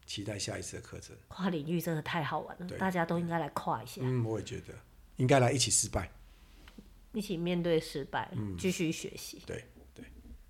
[0.09, 1.15] 期待下一次的课程。
[1.27, 4.01] 跨领域真的太好玩了，大家都应该来跨一下。
[4.03, 4.73] 嗯，我也觉得
[5.17, 6.09] 应该来一起失败，
[7.13, 9.41] 一起面对失败，继、嗯、续学习。
[9.45, 10.03] 对对，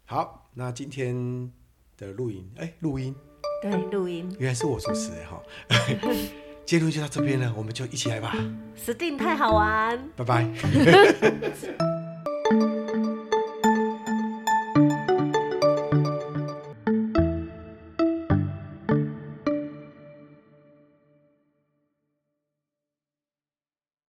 [0.05, 1.51] 好，那今天。
[1.99, 3.13] 的录音，哎，录音，
[3.61, 5.43] 对，录音，原来是我主持哎哈，
[6.65, 8.33] 今天录就到这边了，我们就一起来吧，
[8.73, 10.47] 死定太好玩，拜拜。